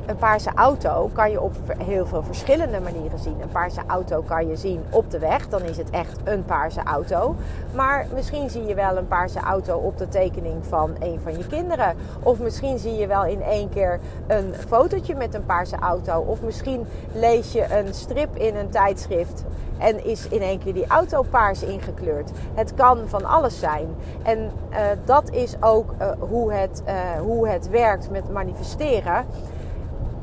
een 0.09 0.15
paarse 0.15 0.51
auto 0.55 1.09
kan 1.13 1.31
je 1.31 1.41
op 1.41 1.55
heel 1.77 2.05
veel 2.05 2.23
verschillende 2.23 2.79
manieren 2.79 3.19
zien. 3.19 3.41
Een 3.41 3.49
paarse 3.49 3.81
auto 3.87 4.21
kan 4.21 4.47
je 4.47 4.55
zien 4.55 4.83
op 4.89 5.11
de 5.11 5.19
weg, 5.19 5.49
dan 5.49 5.61
is 5.61 5.77
het 5.77 5.89
echt 5.89 6.19
een 6.23 6.45
paarse 6.45 6.83
auto. 6.83 7.35
Maar 7.75 8.07
misschien 8.13 8.49
zie 8.49 8.65
je 8.65 8.73
wel 8.73 8.97
een 8.97 9.07
paarse 9.07 9.39
auto 9.39 9.77
op 9.77 9.97
de 9.97 10.07
tekening 10.07 10.65
van 10.65 10.95
een 10.99 11.19
van 11.23 11.37
je 11.37 11.47
kinderen. 11.47 11.95
Of 12.23 12.39
misschien 12.39 12.79
zie 12.79 12.95
je 12.95 13.07
wel 13.07 13.25
in 13.25 13.41
één 13.41 13.69
keer 13.69 13.99
een 14.27 14.53
fotootje 14.67 15.15
met 15.15 15.33
een 15.33 15.45
paarse 15.45 15.77
auto. 15.77 16.19
Of 16.19 16.41
misschien 16.41 16.87
lees 17.13 17.51
je 17.51 17.73
een 17.73 17.93
strip 17.93 18.35
in 18.35 18.55
een 18.55 18.69
tijdschrift 18.69 19.43
en 19.77 20.05
is 20.05 20.27
in 20.27 20.41
één 20.41 20.59
keer 20.59 20.73
die 20.73 20.87
auto 20.87 21.21
paars 21.29 21.63
ingekleurd. 21.63 22.31
Het 22.53 22.73
kan 22.73 22.99
van 23.05 23.25
alles 23.25 23.59
zijn. 23.59 23.87
En 24.23 24.51
uh, 24.71 24.77
dat 25.05 25.31
is 25.31 25.55
ook 25.59 25.93
uh, 26.01 26.11
hoe, 26.19 26.53
het, 26.53 26.83
uh, 26.87 26.93
hoe 27.21 27.47
het 27.47 27.69
werkt 27.69 28.09
met 28.11 28.31
manifesteren 28.31 29.25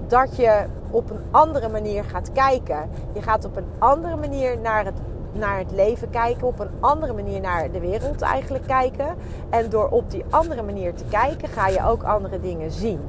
dat 0.06 0.36
je 0.36 0.64
op 0.90 1.10
een 1.10 1.20
andere 1.30 1.68
manier 1.68 2.04
gaat 2.04 2.32
kijken. 2.32 2.90
Je 3.12 3.22
gaat 3.22 3.44
op 3.44 3.56
een 3.56 3.68
andere 3.78 4.16
manier 4.16 4.58
naar 4.58 4.84
het, 4.84 4.94
naar 5.32 5.58
het 5.58 5.70
leven 5.70 6.10
kijken, 6.10 6.46
op 6.46 6.58
een 6.58 6.70
andere 6.80 7.12
manier 7.12 7.40
naar 7.40 7.70
de 7.70 7.80
wereld 7.80 8.22
eigenlijk 8.22 8.66
kijken. 8.66 9.06
En 9.50 9.70
door 9.70 9.88
op 9.88 10.10
die 10.10 10.24
andere 10.30 10.62
manier 10.62 10.94
te 10.94 11.04
kijken, 11.10 11.48
ga 11.48 11.68
je 11.68 11.84
ook 11.84 12.02
andere 12.02 12.40
dingen 12.40 12.70
zien. 12.70 13.00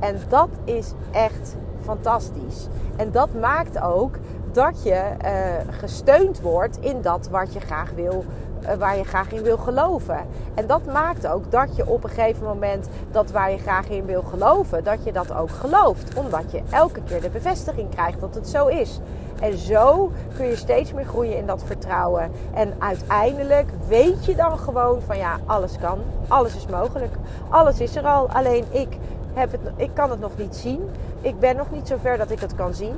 En 0.00 0.16
dat 0.28 0.48
is 0.64 0.92
echt 1.10 1.56
fantastisch. 1.82 2.68
En 2.96 3.10
dat 3.10 3.34
maakt 3.34 3.80
ook 3.80 4.18
dat 4.52 4.82
je 4.82 5.02
uh, 5.24 5.74
gesteund 5.78 6.40
wordt 6.40 6.78
in 6.80 7.02
dat 7.02 7.28
wat 7.28 7.52
je 7.52 7.60
graag 7.60 7.90
wil 7.90 8.24
eh, 8.24 8.49
waar 8.78 8.96
je 8.96 9.04
graag 9.04 9.32
in 9.32 9.42
wil 9.42 9.56
geloven. 9.56 10.26
En 10.54 10.66
dat 10.66 10.86
maakt 10.86 11.26
ook 11.26 11.50
dat 11.50 11.76
je 11.76 11.86
op 11.86 12.04
een 12.04 12.10
gegeven 12.10 12.44
moment 12.44 12.88
dat 13.10 13.30
waar 13.30 13.50
je 13.50 13.58
graag 13.58 13.88
in 13.88 14.06
wil 14.06 14.22
geloven, 14.22 14.84
dat 14.84 15.04
je 15.04 15.12
dat 15.12 15.32
ook 15.32 15.50
gelooft. 15.50 16.14
Omdat 16.14 16.50
je 16.50 16.62
elke 16.70 17.00
keer 17.02 17.20
de 17.20 17.30
bevestiging 17.30 17.88
krijgt 17.88 18.20
dat 18.20 18.34
het 18.34 18.48
zo 18.48 18.66
is. 18.66 19.00
En 19.40 19.58
zo 19.58 20.12
kun 20.36 20.46
je 20.46 20.56
steeds 20.56 20.92
meer 20.92 21.04
groeien 21.04 21.36
in 21.36 21.46
dat 21.46 21.62
vertrouwen. 21.64 22.30
En 22.54 22.72
uiteindelijk 22.78 23.70
weet 23.88 24.24
je 24.24 24.34
dan 24.34 24.58
gewoon 24.58 25.00
van 25.02 25.18
ja, 25.18 25.38
alles 25.46 25.78
kan. 25.78 25.98
Alles 26.28 26.56
is 26.56 26.66
mogelijk. 26.66 27.14
Alles 27.48 27.80
is 27.80 27.96
er 27.96 28.06
al. 28.06 28.28
Alleen 28.28 28.64
ik, 28.70 28.88
heb 29.32 29.52
het, 29.52 29.60
ik 29.76 29.90
kan 29.94 30.10
het 30.10 30.20
nog 30.20 30.36
niet 30.36 30.56
zien. 30.56 30.90
Ik 31.20 31.38
ben 31.38 31.56
nog 31.56 31.70
niet 31.70 31.88
zo 31.88 31.96
ver 32.02 32.18
dat 32.18 32.30
ik 32.30 32.40
het 32.40 32.54
kan 32.54 32.74
zien. 32.74 32.94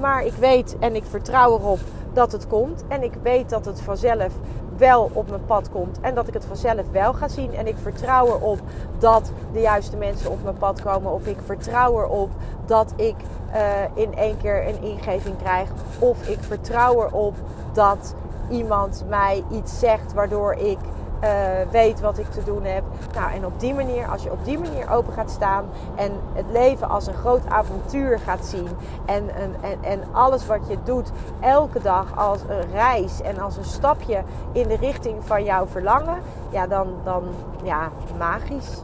Maar 0.00 0.24
ik 0.24 0.32
weet 0.32 0.76
en 0.78 0.94
ik 0.94 1.04
vertrouw 1.04 1.58
erop 1.58 1.78
dat 2.12 2.32
het 2.32 2.46
komt. 2.46 2.84
En 2.88 3.02
ik 3.02 3.12
weet 3.22 3.50
dat 3.50 3.64
het 3.64 3.80
vanzelf 3.80 4.32
wel 4.76 5.10
op 5.12 5.28
mijn 5.28 5.44
pad 5.46 5.70
komt. 5.70 6.00
En 6.00 6.14
dat 6.14 6.28
ik 6.28 6.34
het 6.34 6.44
vanzelf 6.44 6.90
wel 6.92 7.12
ga 7.12 7.28
zien. 7.28 7.54
En 7.54 7.66
ik 7.66 7.76
vertrouw 7.82 8.26
erop 8.26 8.58
dat 8.98 9.30
de 9.52 9.60
juiste 9.60 9.96
mensen 9.96 10.30
op 10.30 10.42
mijn 10.42 10.56
pad 10.56 10.82
komen. 10.82 11.12
Of 11.12 11.26
ik 11.26 11.38
vertrouw 11.44 12.00
erop 12.02 12.30
dat 12.66 12.92
ik 12.96 13.14
uh, 13.54 13.62
in 13.94 14.16
één 14.16 14.36
keer 14.36 14.68
een 14.68 14.82
ingeving 14.82 15.36
krijg. 15.38 15.68
Of 15.98 16.28
ik 16.28 16.38
vertrouw 16.40 17.02
erop 17.02 17.34
dat 17.72 18.14
iemand 18.50 19.04
mij 19.08 19.44
iets 19.50 19.78
zegt 19.78 20.12
waardoor 20.12 20.54
ik 20.54 20.78
uh, 21.24 21.30
weet 21.70 22.00
wat 22.00 22.18
ik 22.18 22.30
te 22.30 22.44
doen 22.44 22.64
heb. 22.64 22.82
Nou, 23.14 23.32
en 23.32 23.46
op 23.46 23.60
die 23.60 23.74
manier, 23.74 24.06
als 24.06 24.22
je 24.22 24.32
op 24.32 24.44
die 24.44 24.58
manier 24.58 24.90
open 24.90 25.12
gaat 25.12 25.30
staan 25.30 25.64
en 25.94 26.12
het 26.32 26.46
leven 26.52 26.88
als 26.88 27.06
een 27.06 27.14
groot 27.14 27.46
avontuur 27.48 28.18
gaat 28.18 28.46
zien 28.46 28.68
en, 29.04 29.34
en, 29.34 29.54
en, 29.60 29.78
en 29.82 30.00
alles 30.12 30.46
wat 30.46 30.60
je 30.68 30.76
doet 30.84 31.10
elke 31.40 31.82
dag 31.82 32.18
als 32.18 32.40
een 32.48 32.70
reis 32.72 33.22
en 33.22 33.38
als 33.38 33.56
een 33.56 33.64
stapje 33.64 34.22
in 34.52 34.68
de 34.68 34.76
richting 34.76 35.16
van 35.24 35.44
jouw 35.44 35.66
verlangen, 35.66 36.18
ja, 36.50 36.66
dan, 36.66 36.88
dan 37.04 37.24
ja, 37.62 37.90
magisch. 38.18 38.80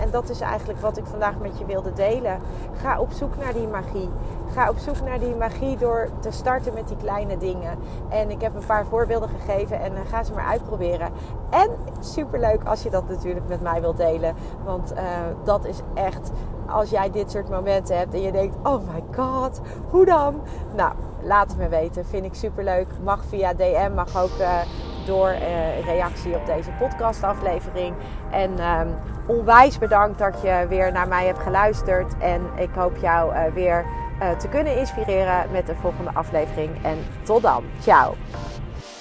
En 0.00 0.10
dat 0.10 0.28
is 0.28 0.40
eigenlijk 0.40 0.80
wat 0.80 0.96
ik 0.96 1.06
vandaag 1.06 1.38
met 1.38 1.58
je 1.58 1.64
wilde 1.64 1.92
delen. 1.92 2.38
Ga 2.80 3.00
op 3.00 3.12
zoek 3.12 3.36
naar 3.36 3.52
die 3.52 3.66
magie. 3.66 4.10
Ga 4.52 4.68
op 4.68 4.78
zoek 4.78 5.00
naar 5.00 5.18
die 5.18 5.34
magie 5.34 5.76
door 5.76 6.08
te 6.20 6.30
starten 6.30 6.74
met 6.74 6.88
die 6.88 6.96
kleine 6.96 7.38
dingen. 7.38 7.78
En 8.08 8.30
ik 8.30 8.40
heb 8.40 8.54
een 8.54 8.66
paar 8.66 8.86
voorbeelden 8.86 9.28
gegeven 9.28 9.80
en 9.80 9.92
uh, 9.92 9.98
ga 10.08 10.22
ze 10.22 10.32
maar 10.32 10.46
uitproberen. 10.46 11.10
En 11.50 11.70
superleuk 12.00 12.64
als 12.64 12.82
je 12.82 12.90
dat 12.90 13.08
natuurlijk 13.08 13.48
met 13.48 13.60
mij 13.60 13.80
wilt 13.80 13.96
delen. 13.96 14.34
Want 14.64 14.92
uh, 14.92 15.00
dat 15.44 15.64
is 15.64 15.80
echt, 15.94 16.30
als 16.66 16.90
jij 16.90 17.10
dit 17.10 17.30
soort 17.30 17.48
momenten 17.48 17.98
hebt 17.98 18.14
en 18.14 18.22
je 18.22 18.32
denkt, 18.32 18.56
oh 18.62 18.80
my 18.92 19.04
god, 19.16 19.60
hoe 19.90 20.04
dan? 20.04 20.40
Nou, 20.76 20.92
laat 21.22 21.48
het 21.48 21.58
me 21.58 21.68
weten. 21.68 22.06
Vind 22.06 22.24
ik 22.24 22.34
superleuk. 22.34 22.88
Mag 23.04 23.24
via 23.24 23.54
DM, 23.54 23.90
mag 23.94 24.22
ook... 24.22 24.38
Uh, 24.40 24.60
door 25.08 25.30
uh, 25.30 25.84
reactie 25.84 26.34
op 26.34 26.46
deze 26.46 26.70
podcastaflevering. 26.78 27.94
En 28.30 28.50
um, 28.80 28.94
onwijs 29.26 29.78
bedankt 29.78 30.18
dat 30.18 30.42
je 30.42 30.66
weer 30.68 30.92
naar 30.92 31.08
mij 31.08 31.26
hebt 31.26 31.38
geluisterd. 31.38 32.18
En 32.18 32.40
ik 32.56 32.70
hoop 32.74 32.96
jou 32.96 33.34
uh, 33.34 33.40
weer 33.54 33.84
uh, 34.22 34.30
te 34.30 34.48
kunnen 34.48 34.76
inspireren 34.76 35.50
met 35.50 35.66
de 35.66 35.74
volgende 35.74 36.10
aflevering. 36.14 36.70
En 36.82 36.98
tot 37.22 37.42
dan. 37.42 37.64
Ciao. 37.80 38.14